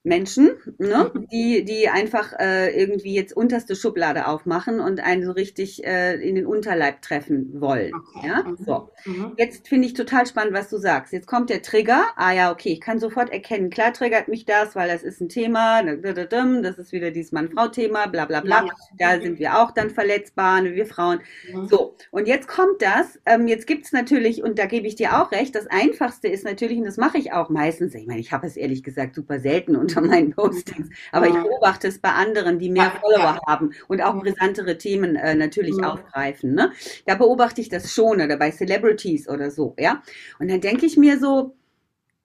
[0.03, 1.27] Menschen, ne, mhm.
[1.31, 6.35] die, die einfach äh, irgendwie jetzt unterste Schublade aufmachen und einen so richtig äh, in
[6.35, 7.93] den Unterleib treffen wollen.
[7.95, 8.27] Okay.
[8.27, 8.57] Ja, mhm.
[8.57, 8.89] so.
[9.05, 9.33] Mhm.
[9.37, 11.13] Jetzt finde ich total spannend, was du sagst.
[11.13, 12.03] Jetzt kommt der Trigger.
[12.17, 13.69] Ah ja, okay, ich kann sofort erkennen.
[13.69, 15.83] Klar triggert mich das, weil das ist ein Thema.
[15.83, 18.65] Das ist wieder dieses Mann-Frau-Thema, bla bla bla.
[18.65, 18.73] Ja.
[18.97, 21.21] Da sind wir auch dann verletzbar, wir Frauen.
[21.53, 21.67] Mhm.
[21.67, 23.21] So, und jetzt kommt das.
[23.25, 26.77] Ähm, jetzt gibt's natürlich, und da gebe ich dir auch recht, das Einfachste ist natürlich,
[26.77, 29.77] und das mache ich auch meistens, ich meine, ich habe es ehrlich gesagt super selten
[29.77, 30.89] und unter meinen Postings.
[31.11, 35.35] Aber ich beobachte es bei anderen, die mehr Follower haben und auch brisantere Themen äh,
[35.35, 35.93] natürlich ja.
[35.93, 36.53] aufgreifen.
[36.53, 36.71] Ne?
[37.05, 40.01] Da beobachte ich das schon oder bei Celebrities oder so, ja.
[40.39, 41.55] Und dann denke ich mir so,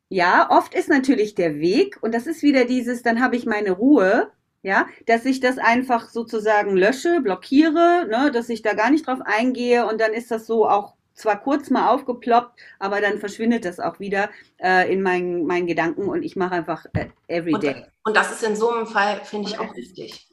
[0.08, 3.72] ja, oft ist natürlich der Weg, und das ist wieder dieses, dann habe ich meine
[3.72, 4.30] Ruhe,
[4.62, 9.20] ja, dass ich das einfach sozusagen lösche, blockiere, ne, dass ich da gar nicht drauf
[9.24, 13.80] eingehe und dann ist das so auch zwar kurz mal aufgeploppt, aber dann verschwindet das
[13.80, 17.74] auch wieder äh, in meinen, meinen Gedanken und ich mache einfach äh, everyday.
[17.74, 20.28] Und, und das ist in so einem Fall, finde ich, auch wichtig.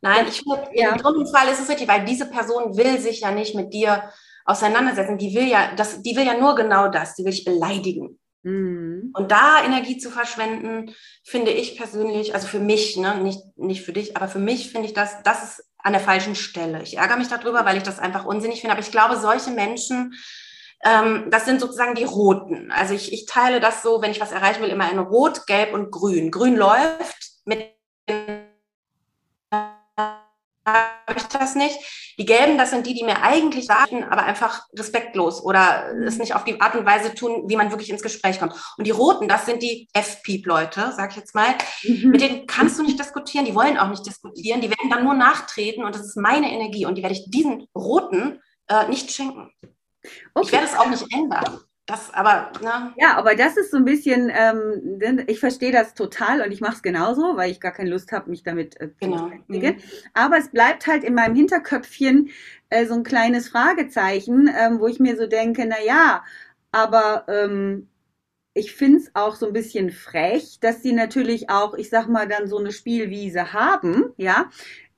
[0.00, 0.92] Nein, ich finde, ja.
[0.92, 3.72] in so einem Fall ist es richtig, weil diese Person will sich ja nicht mit
[3.72, 4.10] dir
[4.44, 5.18] auseinandersetzen.
[5.18, 8.18] Die will ja, das, die will ja nur genau das, die will dich beleidigen.
[8.42, 9.10] Mhm.
[9.14, 13.92] Und da Energie zu verschwenden, finde ich persönlich, also für mich, ne, nicht, nicht für
[13.92, 16.82] dich, aber für mich finde ich das, das ist an der falschen Stelle.
[16.82, 18.72] Ich ärgere mich darüber, weil ich das einfach unsinnig finde.
[18.72, 20.14] Aber ich glaube, solche Menschen,
[20.84, 22.70] ähm, das sind sozusagen die Roten.
[22.72, 25.72] Also ich, ich teile das so, wenn ich was erreichen will, immer in Rot, Gelb
[25.72, 26.30] und Grün.
[26.30, 27.74] Grün läuft mit
[31.16, 31.78] ich das nicht.
[32.18, 36.34] Die gelben, das sind die, die mir eigentlich sagen, aber einfach respektlos oder es nicht
[36.34, 38.54] auf die Art und Weise tun, wie man wirklich ins Gespräch kommt.
[38.76, 41.54] Und die roten, das sind die F-Peep-Leute, sag ich jetzt mal.
[41.84, 42.10] Mhm.
[42.10, 45.14] Mit denen kannst du nicht diskutieren, die wollen auch nicht diskutieren, die werden dann nur
[45.14, 49.50] nachtreten und das ist meine Energie und die werde ich diesen roten äh, nicht schenken.
[50.34, 50.46] Okay.
[50.46, 51.60] Ich werde es auch nicht ändern.
[51.88, 52.92] Das aber, ne?
[52.98, 56.74] Ja, aber das ist so ein bisschen, ähm, ich verstehe das total und ich mache
[56.74, 59.16] es genauso, weil ich gar keine Lust habe, mich damit äh, genau.
[59.16, 59.76] zu beschäftigen.
[59.76, 59.82] Mhm.
[60.12, 62.28] Aber es bleibt halt in meinem Hinterköpfchen
[62.68, 66.24] äh, so ein kleines Fragezeichen, ähm, wo ich mir so denke, na ja,
[66.72, 67.88] aber ähm,
[68.52, 72.28] ich finde es auch so ein bisschen frech, dass sie natürlich auch, ich sag mal,
[72.28, 74.50] dann so eine Spielwiese haben, ja,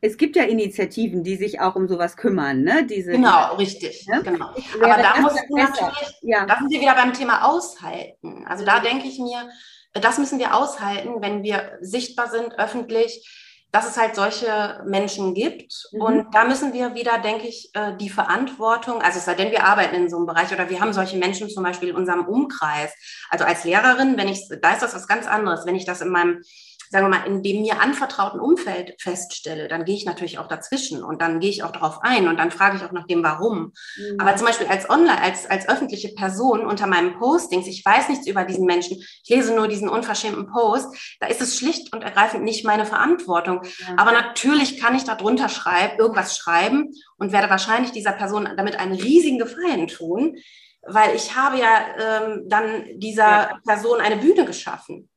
[0.02, 2.86] es gibt ja Initiativen, die sich auch um sowas kümmern, ne?
[2.86, 4.06] Diese, genau, richtig.
[4.06, 4.22] Ne?
[4.22, 4.46] Genau.
[4.82, 6.46] Aber da muss natürlich, ja.
[6.46, 8.46] da sind wir wieder beim Thema aushalten.
[8.46, 9.50] Also da denke ich mir,
[9.92, 13.28] das müssen wir aushalten, wenn wir sichtbar sind, öffentlich,
[13.72, 15.72] dass es halt solche Menschen gibt.
[15.92, 16.00] Mhm.
[16.00, 19.64] Und da müssen wir wieder, denke ich, äh, die Verantwortung, also es sei denn, wir
[19.64, 22.92] arbeiten in so einem Bereich oder wir haben solche Menschen zum Beispiel in unserem Umkreis.
[23.28, 25.66] Also als Lehrerin, wenn ich, da ist das was ganz anderes.
[25.66, 26.42] Wenn ich das in meinem
[26.90, 31.04] sagen wir mal, in dem mir anvertrauten Umfeld feststelle, dann gehe ich natürlich auch dazwischen
[31.04, 33.72] und dann gehe ich auch darauf ein und dann frage ich auch nach dem Warum.
[33.96, 34.18] Mhm.
[34.18, 38.26] Aber zum Beispiel als Online, als, als öffentliche Person unter meinem Postings, ich weiß nichts
[38.26, 42.42] über diesen Menschen, ich lese nur diesen unverschämten Post, da ist es schlicht und ergreifend
[42.42, 43.62] nicht meine Verantwortung.
[43.62, 43.94] Ja.
[43.96, 48.80] Aber natürlich kann ich da drunter schreiben, irgendwas schreiben und werde wahrscheinlich dieser Person damit
[48.80, 50.36] einen riesigen Gefallen tun,
[50.82, 53.60] weil ich habe ja ähm, dann dieser ja.
[53.64, 55.09] Person eine Bühne geschaffen.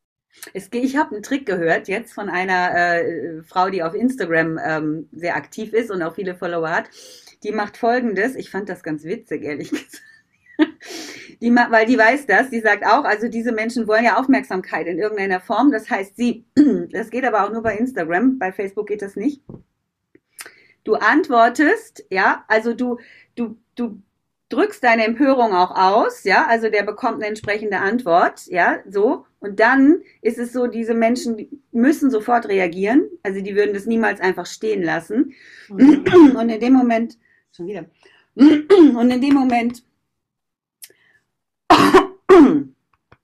[0.53, 5.09] Es, ich habe einen Trick gehört jetzt von einer äh, Frau, die auf Instagram ähm,
[5.11, 6.89] sehr aktiv ist und auch viele Follower hat.
[7.43, 8.35] Die macht folgendes.
[8.35, 10.01] Ich fand das ganz witzig, ehrlich gesagt.
[11.41, 14.99] Die, weil die weiß das, die sagt auch, also diese Menschen wollen ja Aufmerksamkeit in
[14.99, 15.71] irgendeiner Form.
[15.71, 16.45] Das heißt, sie,
[16.91, 19.41] das geht aber auch nur bei Instagram, bei Facebook geht das nicht.
[20.83, 22.99] Du antwortest, ja, also du,
[23.35, 24.01] du, du
[24.49, 29.25] drückst deine Empörung auch aus, ja, also der bekommt eine entsprechende Antwort, ja, so.
[29.43, 34.21] Und dann ist es so, diese Menschen müssen sofort reagieren, also die würden das niemals
[34.21, 35.33] einfach stehen lassen.
[35.67, 36.33] Mhm.
[36.37, 37.17] Und in dem Moment,
[37.51, 37.85] schon wieder,
[38.35, 39.83] und in dem Moment,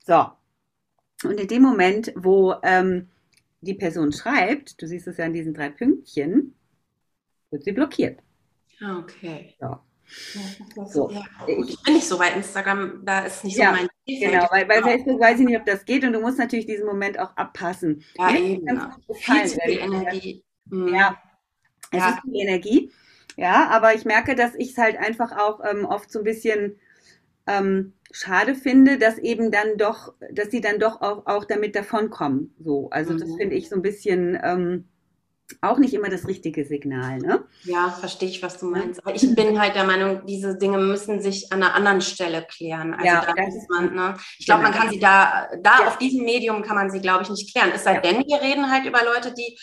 [0.05, 0.26] so,
[1.24, 3.07] und in dem Moment, wo ähm,
[3.61, 6.53] die Person schreibt, du siehst es ja an diesen drei Pünktchen,
[7.49, 8.20] wird sie blockiert.
[8.82, 9.55] Okay.
[9.57, 9.80] So.
[10.76, 11.10] Ja, so.
[11.12, 14.32] Ja, ich bin nicht so bei Instagram, da ist nicht so ja, mein Zielfeld.
[14.32, 16.86] Genau, weil bei Facebook weiß ich nicht, ob das geht und du musst natürlich diesen
[16.86, 18.03] Moment auch abpassen.
[18.18, 18.82] Ja, eben.
[19.14, 20.43] Viel zu viel Energie.
[20.66, 20.93] Mhm.
[20.93, 21.22] Ja,
[21.91, 22.10] es ja.
[22.10, 22.91] ist viel Energie.
[23.38, 26.78] Ja, aber ich merke, dass ich es halt einfach auch ähm, oft so ein bisschen
[27.47, 32.53] ähm, schade finde, dass eben dann doch, dass sie dann doch auch, auch damit davonkommen.
[32.60, 33.20] So, also mhm.
[33.20, 34.38] das finde ich so ein bisschen.
[34.43, 34.86] Ähm,
[35.61, 37.17] auch nicht immer das richtige Signal.
[37.19, 37.43] Ne?
[37.63, 39.05] Ja, verstehe ich, was du meinst.
[39.05, 42.93] Aber ich bin halt der Meinung, diese Dinge müssen sich an einer anderen Stelle klären.
[42.93, 44.17] Also ja, da muss man, ne?
[44.37, 44.83] Ich glaube, man genau.
[44.83, 45.87] kann sie da, da ja.
[45.87, 47.71] auf diesem Medium kann man sie, glaube ich, nicht klären.
[47.73, 48.01] Es sei ja.
[48.01, 49.57] denn, wir reden halt über Leute, die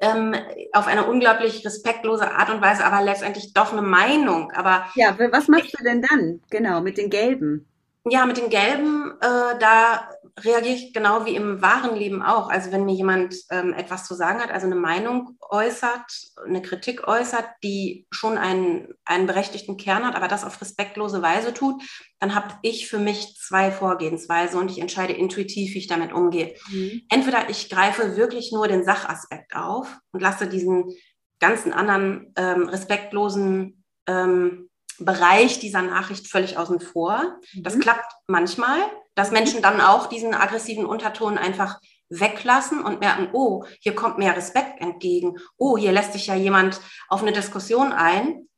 [0.00, 0.34] ähm,
[0.72, 4.50] auf eine unglaublich respektlose Art und Weise, aber letztendlich doch eine Meinung.
[4.52, 6.40] Aber ja, was machst du denn dann?
[6.50, 7.68] Genau, mit den Gelben.
[8.08, 10.08] Ja, mit den Gelben, äh, da
[10.40, 12.48] reagiere ich genau wie im wahren Leben auch.
[12.48, 16.10] Also wenn mir jemand ähm, etwas zu sagen hat, also eine Meinung äußert,
[16.46, 21.52] eine Kritik äußert, die schon einen, einen berechtigten Kern hat, aber das auf respektlose Weise
[21.52, 21.82] tut,
[22.18, 26.54] dann habe ich für mich zwei Vorgehensweise und ich entscheide intuitiv, wie ich damit umgehe.
[26.70, 27.02] Mhm.
[27.10, 30.92] Entweder ich greife wirklich nur den Sachaspekt auf und lasse diesen
[31.40, 37.38] ganzen anderen ähm, respektlosen ähm, Bereich dieser Nachricht völlig außen vor.
[37.54, 37.62] Mhm.
[37.62, 38.78] Das klappt manchmal,
[39.14, 44.36] dass Menschen dann auch diesen aggressiven Unterton einfach weglassen und merken, oh, hier kommt mehr
[44.36, 45.36] Respekt entgegen.
[45.56, 48.48] Oh, hier lässt sich ja jemand auf eine Diskussion ein.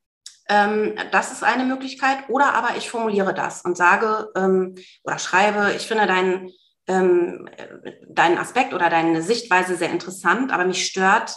[0.49, 2.29] Ähm, das ist eine Möglichkeit.
[2.29, 4.75] Oder aber ich formuliere das und sage ähm,
[5.05, 6.51] oder schreibe, ich finde deinen,
[6.89, 7.49] ähm,
[8.09, 11.37] deinen Aspekt oder deine Sichtweise sehr interessant, aber mich stört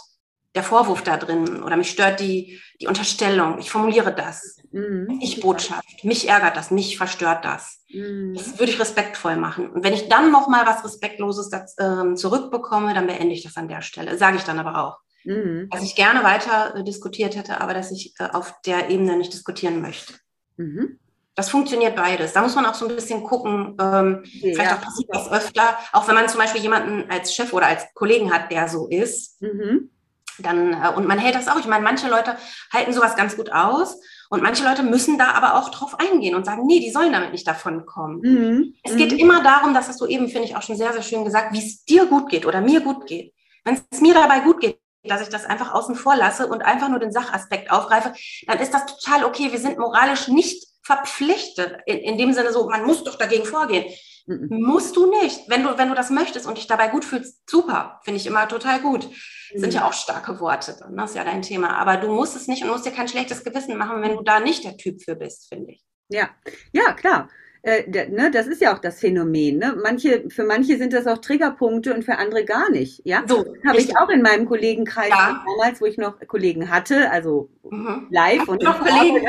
[0.54, 3.58] der Vorwurf da drin oder mich stört die, die Unterstellung.
[3.58, 4.56] Ich formuliere das.
[4.70, 5.18] Mhm.
[5.22, 6.04] Ich Botschaft.
[6.04, 7.84] Mich ärgert das, mich verstört das.
[7.90, 8.34] Mhm.
[8.34, 9.70] Das würde ich respektvoll machen.
[9.70, 13.68] Und wenn ich dann nochmal was Respektloses das, äh, zurückbekomme, dann beende ich das an
[13.68, 14.16] der Stelle.
[14.16, 14.98] Sage ich dann aber auch.
[15.24, 15.68] Mhm.
[15.70, 19.32] Dass ich gerne weiter äh, diskutiert hätte, aber dass ich äh, auf der Ebene nicht
[19.32, 20.14] diskutieren möchte.
[20.56, 20.98] Mhm.
[21.34, 22.32] Das funktioniert beides.
[22.32, 23.76] Da muss man auch so ein bisschen gucken.
[23.80, 25.78] Ähm, ja, vielleicht auch passiert das öfter.
[25.92, 29.40] Auch wenn man zum Beispiel jemanden als Chef oder als Kollegen hat, der so ist.
[29.40, 29.90] Mhm
[30.38, 31.58] dann, äh, und man hält das auch.
[31.58, 32.36] Ich meine, manche Leute
[32.72, 36.44] halten sowas ganz gut aus und manche Leute müssen da aber auch drauf eingehen und
[36.44, 38.20] sagen, nee, die sollen damit nicht davon kommen.
[38.20, 38.74] Mhm.
[38.82, 39.18] Es geht mhm.
[39.18, 41.64] immer darum, das hast du eben, finde ich, auch schon sehr, sehr schön gesagt, wie
[41.64, 43.32] es dir gut geht oder mir gut geht.
[43.64, 46.88] Wenn es mir dabei gut geht, dass ich das einfach außen vor lasse und einfach
[46.88, 48.12] nur den Sachaspekt aufgreife,
[48.46, 49.52] dann ist das total okay.
[49.52, 53.84] Wir sind moralisch nicht verpflichtet, in, in dem Sinne so, man muss doch dagegen vorgehen.
[54.28, 54.60] Mhm.
[54.62, 55.48] Musst du nicht.
[55.48, 58.00] Wenn du, wenn du das möchtest und dich dabei gut fühlst, super.
[58.04, 59.08] Finde ich immer total gut.
[59.54, 59.58] Mhm.
[59.58, 61.70] Sind ja auch starke Worte, dann, das ist ja dein Thema.
[61.78, 64.38] Aber du musst es nicht und musst dir kein schlechtes Gewissen machen, wenn du da
[64.38, 65.84] nicht der Typ für bist, finde ich.
[66.10, 66.28] Ja,
[66.72, 67.28] ja, klar.
[67.62, 69.58] Äh, ne, das ist ja auch das Phänomen.
[69.58, 69.76] Ne?
[69.82, 73.02] Manche, für manche sind das auch Triggerpunkte und für andere gar nicht.
[73.04, 75.44] Ja, so, habe ich auch in meinem Kollegenkreis ja.
[75.44, 78.06] damals, wo ich noch Kollegen hatte, also mhm.
[78.10, 79.26] live und noch Kollegen.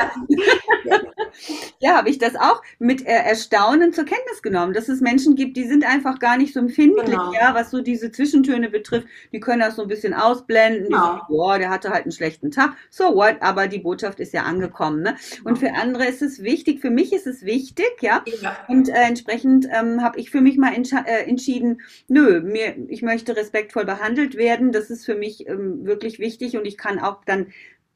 [1.80, 5.68] ja, habe ich das auch mit Erstaunen zur Kenntnis genommen, dass es Menschen gibt, die
[5.68, 7.34] sind einfach gar nicht so empfindlich, genau.
[7.34, 9.08] ja, was so diese Zwischentöne betrifft.
[9.32, 10.90] Die können das so ein bisschen ausblenden.
[10.90, 11.22] Genau.
[11.28, 12.74] Boah, der hatte halt einen schlechten Tag.
[12.90, 13.38] So what?
[13.42, 15.02] Aber die Botschaft ist ja angekommen.
[15.02, 15.16] Ne?
[15.44, 15.74] Und genau.
[15.74, 16.80] für andere ist es wichtig.
[16.80, 18.19] Für mich ist es wichtig, ja.
[18.68, 23.36] Und äh, entsprechend ähm, habe ich für mich mal äh, entschieden, nö, mir, ich möchte
[23.36, 24.72] respektvoll behandelt werden.
[24.72, 27.48] Das ist für mich ähm, wirklich wichtig und ich kann auch dann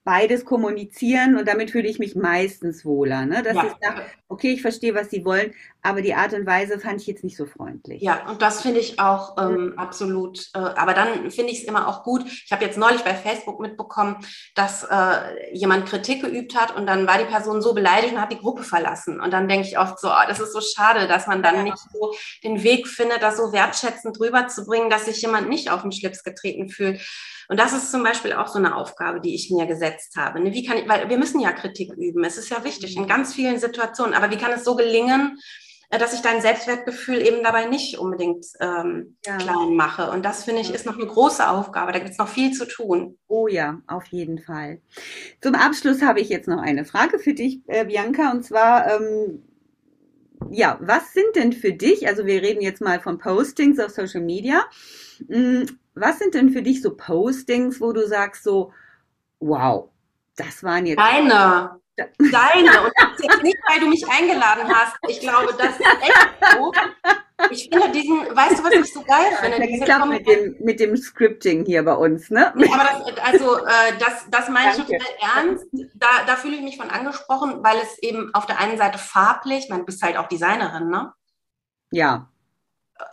[0.04, 3.26] beides kommunizieren und damit fühle ich mich meistens wohler.
[3.26, 3.42] Ne?
[3.42, 3.66] Dass ja.
[3.66, 7.08] ich sage, okay, ich verstehe, was sie wollen, aber die Art und Weise fand ich
[7.08, 8.02] jetzt nicht so freundlich.
[8.02, 10.50] Ja, und das finde ich auch ähm, absolut.
[10.54, 12.26] Äh, aber dann finde ich es immer auch gut.
[12.26, 14.18] Ich habe jetzt neulich bei Facebook mitbekommen,
[14.56, 18.32] dass äh, jemand Kritik geübt hat und dann war die Person so beleidigt und hat
[18.32, 19.22] die Gruppe verlassen.
[19.22, 21.64] Und dann denke ich oft so, oh, das ist so schade, dass man dann ja.
[21.64, 25.92] nicht so den Weg findet, das so wertschätzend rüberzubringen, dass sich jemand nicht auf den
[25.92, 27.02] Schlips getreten fühlt.
[27.48, 30.40] Und das ist zum Beispiel auch so eine Aufgabe, die ich mir gesetzt habe.
[30.40, 32.24] Ne, wie kann ich, weil wir müssen ja Kritik üben.
[32.24, 34.14] Es ist ja wichtig in ganz vielen Situationen.
[34.14, 35.38] Aber wie kann es so gelingen,
[35.90, 39.38] äh, dass ich dein Selbstwertgefühl eben dabei nicht unbedingt ähm, ja.
[39.38, 40.10] klein mache.
[40.12, 41.92] Und das finde ich ist noch eine große Aufgabe.
[41.92, 43.18] Da gibt es noch viel zu tun.
[43.28, 44.82] Oh ja, auf jeden Fall.
[45.42, 49.44] Zum Abschluss habe ich jetzt noch eine Frage für dich, äh, Bianca, und zwar ähm,
[50.52, 54.22] ja, was sind denn für dich, also wir reden jetzt mal von Postings auf Social
[54.22, 54.64] Media,
[55.28, 55.66] hm,
[55.96, 58.74] was sind denn für dich so Postings, wo du sagst so,
[59.40, 59.90] wow,
[60.36, 61.00] das waren jetzt...
[61.00, 61.80] Deine.
[61.96, 62.82] Deine.
[62.84, 64.96] Und das ist jetzt nicht, weil du mich eingeladen hast.
[65.08, 66.72] Ich glaube, das ist echt so.
[67.52, 69.58] Ich finde diesen, weißt du, was ich so geil finde?
[69.58, 72.54] Ja, ich glaube, mit dem, mit dem Scripting hier bei uns, ne?
[72.54, 75.00] aber das, also, äh, das, das meine ich total
[75.36, 75.66] ernst.
[75.96, 79.66] Da, da fühle ich mich von angesprochen, weil es eben auf der einen Seite farblich,
[79.66, 81.14] ich meine, du bist halt auch Designerin, ne?
[81.92, 82.30] Ja.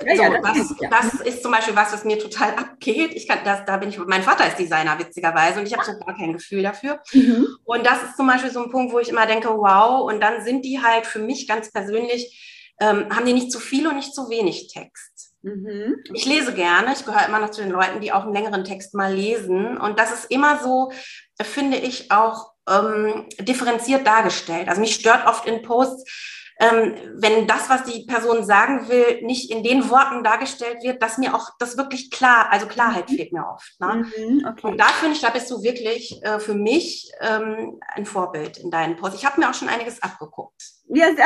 [0.05, 0.91] Ja, so, ja, das, das, ja.
[0.91, 3.15] das, ist zum Beispiel was, was mir total abgeht.
[3.15, 5.93] Ich kann, das, da bin ich, mein Vater ist Designer, witzigerweise, und ich habe so
[5.99, 7.01] gar kein Gefühl dafür.
[7.13, 7.47] Mhm.
[7.65, 10.43] Und das ist zum Beispiel so ein Punkt, wo ich immer denke, wow, und dann
[10.45, 14.15] sind die halt für mich ganz persönlich, ähm, haben die nicht zu viel und nicht
[14.15, 15.33] zu wenig Text.
[15.43, 15.97] Mhm.
[16.13, 18.95] Ich lese gerne, ich gehöre immer noch zu den Leuten, die auch einen längeren Text
[18.95, 19.79] mal lesen.
[19.79, 20.93] Und das ist immer so,
[21.41, 24.69] finde ich, auch ähm, differenziert dargestellt.
[24.69, 29.51] Also mich stört oft in Posts, ähm, wenn das, was die Person sagen will, nicht
[29.51, 33.15] in den Worten dargestellt wird, dass mir auch das wirklich klar, also Klarheit mhm.
[33.15, 33.81] fehlt mir oft.
[33.81, 34.05] Ne?
[34.17, 34.67] Mhm, okay.
[34.67, 38.71] Und da finde ich, da bist du wirklich äh, für mich ähm, ein Vorbild in
[38.71, 39.17] deinen Posts.
[39.17, 40.63] Ich habe mir auch schon einiges abgeguckt.
[40.89, 41.07] Ja,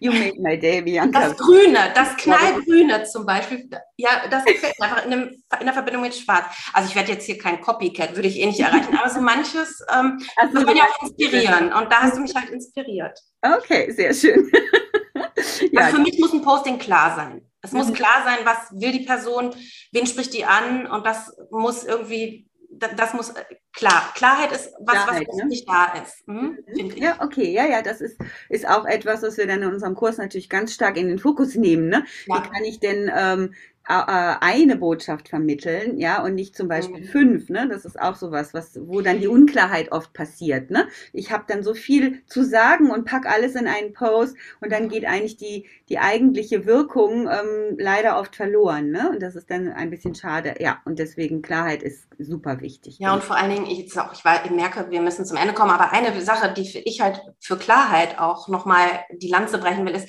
[0.00, 1.28] You made my day, Bianca.
[1.28, 5.72] Das Grüne, das Knallgrüne zum Beispiel, ja, das gefällt mir einfach in, dem, in, der
[5.72, 6.46] Verbindung mit Schwarz.
[6.72, 9.84] Also ich werde jetzt hier kein Copycat, würde ich eh nicht erreichen, aber so manches
[9.94, 13.18] ähm, also, muss man ja auch inspirieren und da hast du mich halt inspiriert.
[13.42, 14.50] Okay, sehr schön.
[15.72, 15.80] ja.
[15.80, 17.42] Also für mich muss ein Posting klar sein.
[17.62, 17.94] Es muss mhm.
[17.94, 19.54] klar sein, was will die Person,
[19.92, 22.48] wen spricht die an und das muss irgendwie
[22.78, 25.46] das muss äh, klar, Klarheit ist was, Klarheit, was ne?
[25.46, 26.26] nicht da ist.
[26.26, 26.58] Hm,
[26.96, 28.18] ja, okay, ja, ja, das ist,
[28.48, 31.54] ist auch etwas, was wir dann in unserem Kurs natürlich ganz stark in den Fokus
[31.54, 31.88] nehmen.
[31.88, 32.04] Ne?
[32.26, 32.36] Ja.
[32.36, 33.54] Wie kann ich denn ähm,
[33.88, 37.08] eine Botschaft vermitteln, ja, und nicht zum Beispiel mhm.
[37.08, 37.68] fünf, ne?
[37.68, 40.88] Das ist auch sowas, was, wo dann die Unklarheit oft passiert, ne?
[41.12, 44.88] Ich habe dann so viel zu sagen und pack alles in einen Post und dann
[44.88, 49.10] geht eigentlich die, die eigentliche Wirkung ähm, leider oft verloren, ne?
[49.10, 52.98] Und das ist dann ein bisschen schade, ja, und deswegen Klarheit ist super wichtig.
[52.98, 55.54] Ja, und vor allen Dingen, ich, jetzt auch, ich, ich merke, wir müssen zum Ende
[55.54, 59.94] kommen, aber eine Sache, die ich halt für Klarheit auch nochmal die Lanze brechen will,
[59.94, 60.08] ist,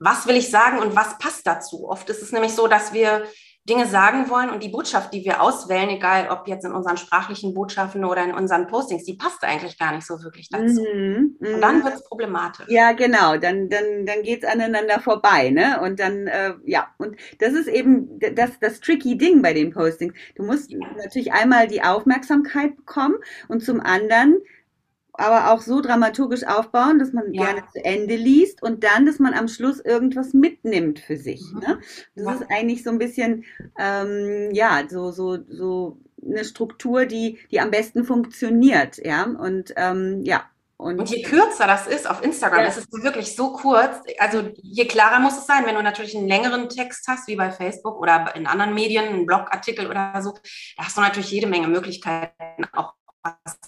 [0.00, 1.88] was will ich sagen und was passt dazu?
[1.88, 3.24] Oft ist es nämlich so, dass wir
[3.68, 7.52] Dinge sagen wollen und die Botschaft, die wir auswählen, egal ob jetzt in unseren sprachlichen
[7.52, 10.82] Botschaften oder in unseren Postings, die passt eigentlich gar nicht so wirklich dazu.
[10.82, 11.84] Mhm, und dann mhm.
[11.84, 12.66] wird es problematisch.
[12.68, 15.78] Ja, genau, dann, dann, dann geht es aneinander vorbei, ne?
[15.82, 20.14] Und dann, äh, ja, und das ist eben das, das tricky Ding bei den Postings.
[20.36, 23.16] Du musst natürlich einmal die Aufmerksamkeit bekommen
[23.48, 24.38] und zum anderen
[25.20, 27.44] aber auch so dramaturgisch aufbauen, dass man ja.
[27.44, 31.42] gerne zu Ende liest und dann, dass man am Schluss irgendwas mitnimmt für sich.
[31.52, 31.60] Mhm.
[31.60, 31.78] Ne?
[32.16, 32.32] Das ja.
[32.32, 33.44] ist eigentlich so ein bisschen,
[33.78, 39.24] ähm, ja, so, so, so eine Struktur, die, die am besten funktioniert, ja.
[39.24, 40.44] Und ähm, ja,
[40.76, 42.66] Und, und, je kürzer das ist auf Instagram, ja.
[42.66, 43.96] ist es wirklich so kurz.
[44.18, 45.66] Also je klarer muss es sein.
[45.66, 49.26] Wenn du natürlich einen längeren Text hast, wie bei Facebook oder in anderen Medien, einen
[49.26, 50.32] Blogartikel oder so,
[50.76, 53.58] da hast du natürlich jede Menge Möglichkeiten, auch was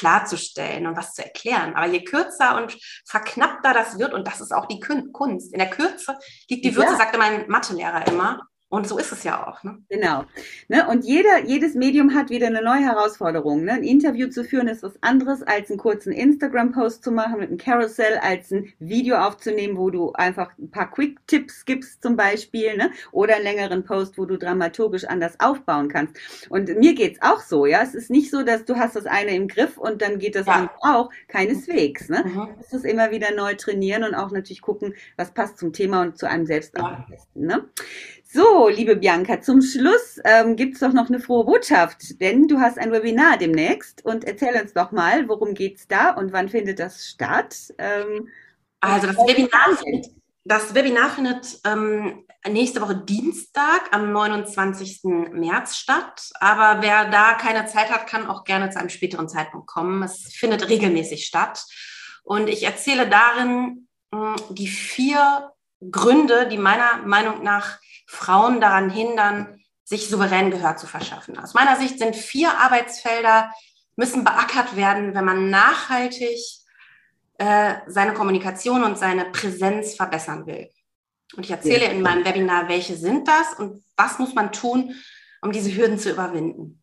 [0.00, 1.74] klarzustellen und was zu erklären.
[1.74, 2.76] Aber je kürzer und
[3.06, 6.92] verknappter das wird, und das ist auch die Kunst, in der Kürze liegt die Würze,
[6.92, 6.96] ja.
[6.96, 8.40] sagte mein Mathelehrer immer.
[8.70, 9.64] Und so ist es ja auch.
[9.64, 9.78] Ne?
[9.88, 10.24] Genau.
[10.68, 10.86] Ne?
[10.86, 13.64] Und jeder, jedes Medium hat wieder eine neue Herausforderung.
[13.64, 13.72] Ne?
[13.72, 17.58] Ein Interview zu führen ist was anderes, als einen kurzen Instagram-Post zu machen mit einem
[17.58, 22.92] Carousel, als ein Video aufzunehmen, wo du einfach ein paar Quick-Tipps gibst zum Beispiel, ne?
[23.10, 26.16] oder einen längeren Post, wo du dramaturgisch anders aufbauen kannst.
[26.48, 27.66] Und mir geht's auch so.
[27.66, 30.36] Ja, Es ist nicht so, dass du hast das eine im Griff und dann geht
[30.36, 30.52] das ja.
[30.52, 31.10] andere auch.
[31.26, 32.08] Keineswegs.
[32.08, 32.22] Ne?
[32.24, 32.34] Mhm.
[32.34, 36.02] Du musst es immer wieder neu trainieren und auch natürlich gucken, was passt zum Thema
[36.02, 36.84] und zu einem selbst ja.
[36.84, 37.46] am besten.
[37.46, 37.64] Ne?
[38.32, 42.60] So, liebe Bianca, zum Schluss ähm, gibt es doch noch eine frohe Botschaft, denn du
[42.60, 46.78] hast ein Webinar demnächst und erzähl uns doch mal, worum geht's da und wann findet
[46.78, 47.56] das statt?
[47.78, 48.28] Ähm,
[48.78, 49.76] also das Webinar,
[50.44, 55.00] das Webinar findet ähm, nächste Woche Dienstag am 29.
[55.32, 59.66] März statt, aber wer da keine Zeit hat, kann auch gerne zu einem späteren Zeitpunkt
[59.66, 60.04] kommen.
[60.04, 61.64] Es findet regelmäßig statt
[62.22, 65.50] und ich erzähle darin mh, hm, die vier
[65.90, 71.38] Gründe, die meiner Meinung nach Frauen daran hindern, sich souverän Gehör zu verschaffen.
[71.38, 73.50] Aus meiner Sicht sind vier Arbeitsfelder,
[73.96, 76.38] müssen beackert werden, wenn man nachhaltig
[77.38, 80.70] äh, seine Kommunikation und seine Präsenz verbessern will.
[81.36, 84.94] Und ich erzähle in meinem Webinar, welche sind das und was muss man tun,
[85.42, 86.82] um diese Hürden zu überwinden.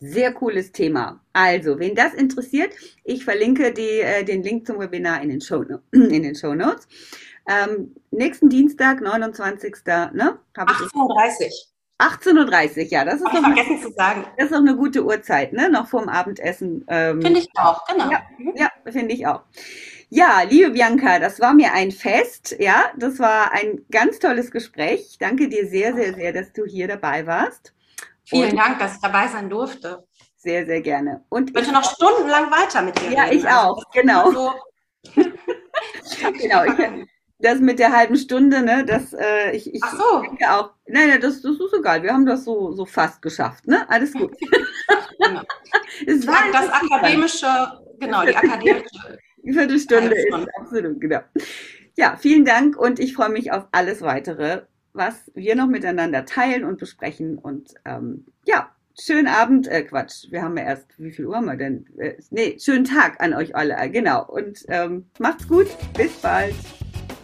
[0.00, 1.24] Sehr cooles Thema.
[1.32, 2.74] Also, wen das interessiert,
[3.04, 6.86] ich verlinke die, äh, den Link zum Webinar in den Show, in den Show Notes.
[7.46, 9.74] Ähm, nächsten Dienstag, 29.
[10.12, 10.38] Ne?
[10.54, 11.50] 18.30
[12.00, 14.24] 18.30 Uhr, ja, das ist, noch vergessen zu sagen.
[14.36, 15.70] das ist noch eine gute Uhrzeit, ne?
[15.70, 16.84] noch vorm Abendessen.
[16.88, 18.10] Ähm, finde ich auch, genau.
[18.10, 18.22] Ja,
[18.54, 19.42] ja finde ich auch.
[20.08, 22.56] Ja, liebe Bianca, das war mir ein Fest.
[22.58, 25.06] Ja, das war ein ganz tolles Gespräch.
[25.10, 27.72] Ich danke dir sehr, sehr, sehr, dass du hier dabei warst.
[28.24, 30.04] Vielen Und Dank, dass ich dabei sein durfte.
[30.36, 31.24] Sehr, sehr gerne.
[31.30, 33.38] Und ich möchte noch stundenlang weiter mit dir Ja, reden.
[33.38, 34.30] ich auch, also, genau.
[34.30, 34.52] So.
[36.38, 36.64] genau.
[36.64, 37.08] Ich,
[37.44, 40.22] das mit der halben Stunde, ne, das, äh, ich, ich Ach so.
[40.22, 43.66] denke auch, nein, nein, das, das ist egal, wir haben das so, so fast geschafft,
[43.66, 44.34] ne, alles gut.
[45.18, 45.42] Genau.
[46.06, 47.46] es war das akademische,
[48.00, 51.20] genau, die akademische Viertelstunde ist, absolut, genau.
[51.96, 56.64] Ja, vielen Dank und ich freue mich auf alles weitere, was wir noch miteinander teilen
[56.64, 61.26] und besprechen und, ähm, ja, schönen Abend, äh, Quatsch, wir haben ja erst, wie viel
[61.26, 61.86] Uhr haben wir denn?
[61.98, 66.54] Äh, nee, schönen Tag an euch alle, genau, und ähm, macht's gut, bis bald.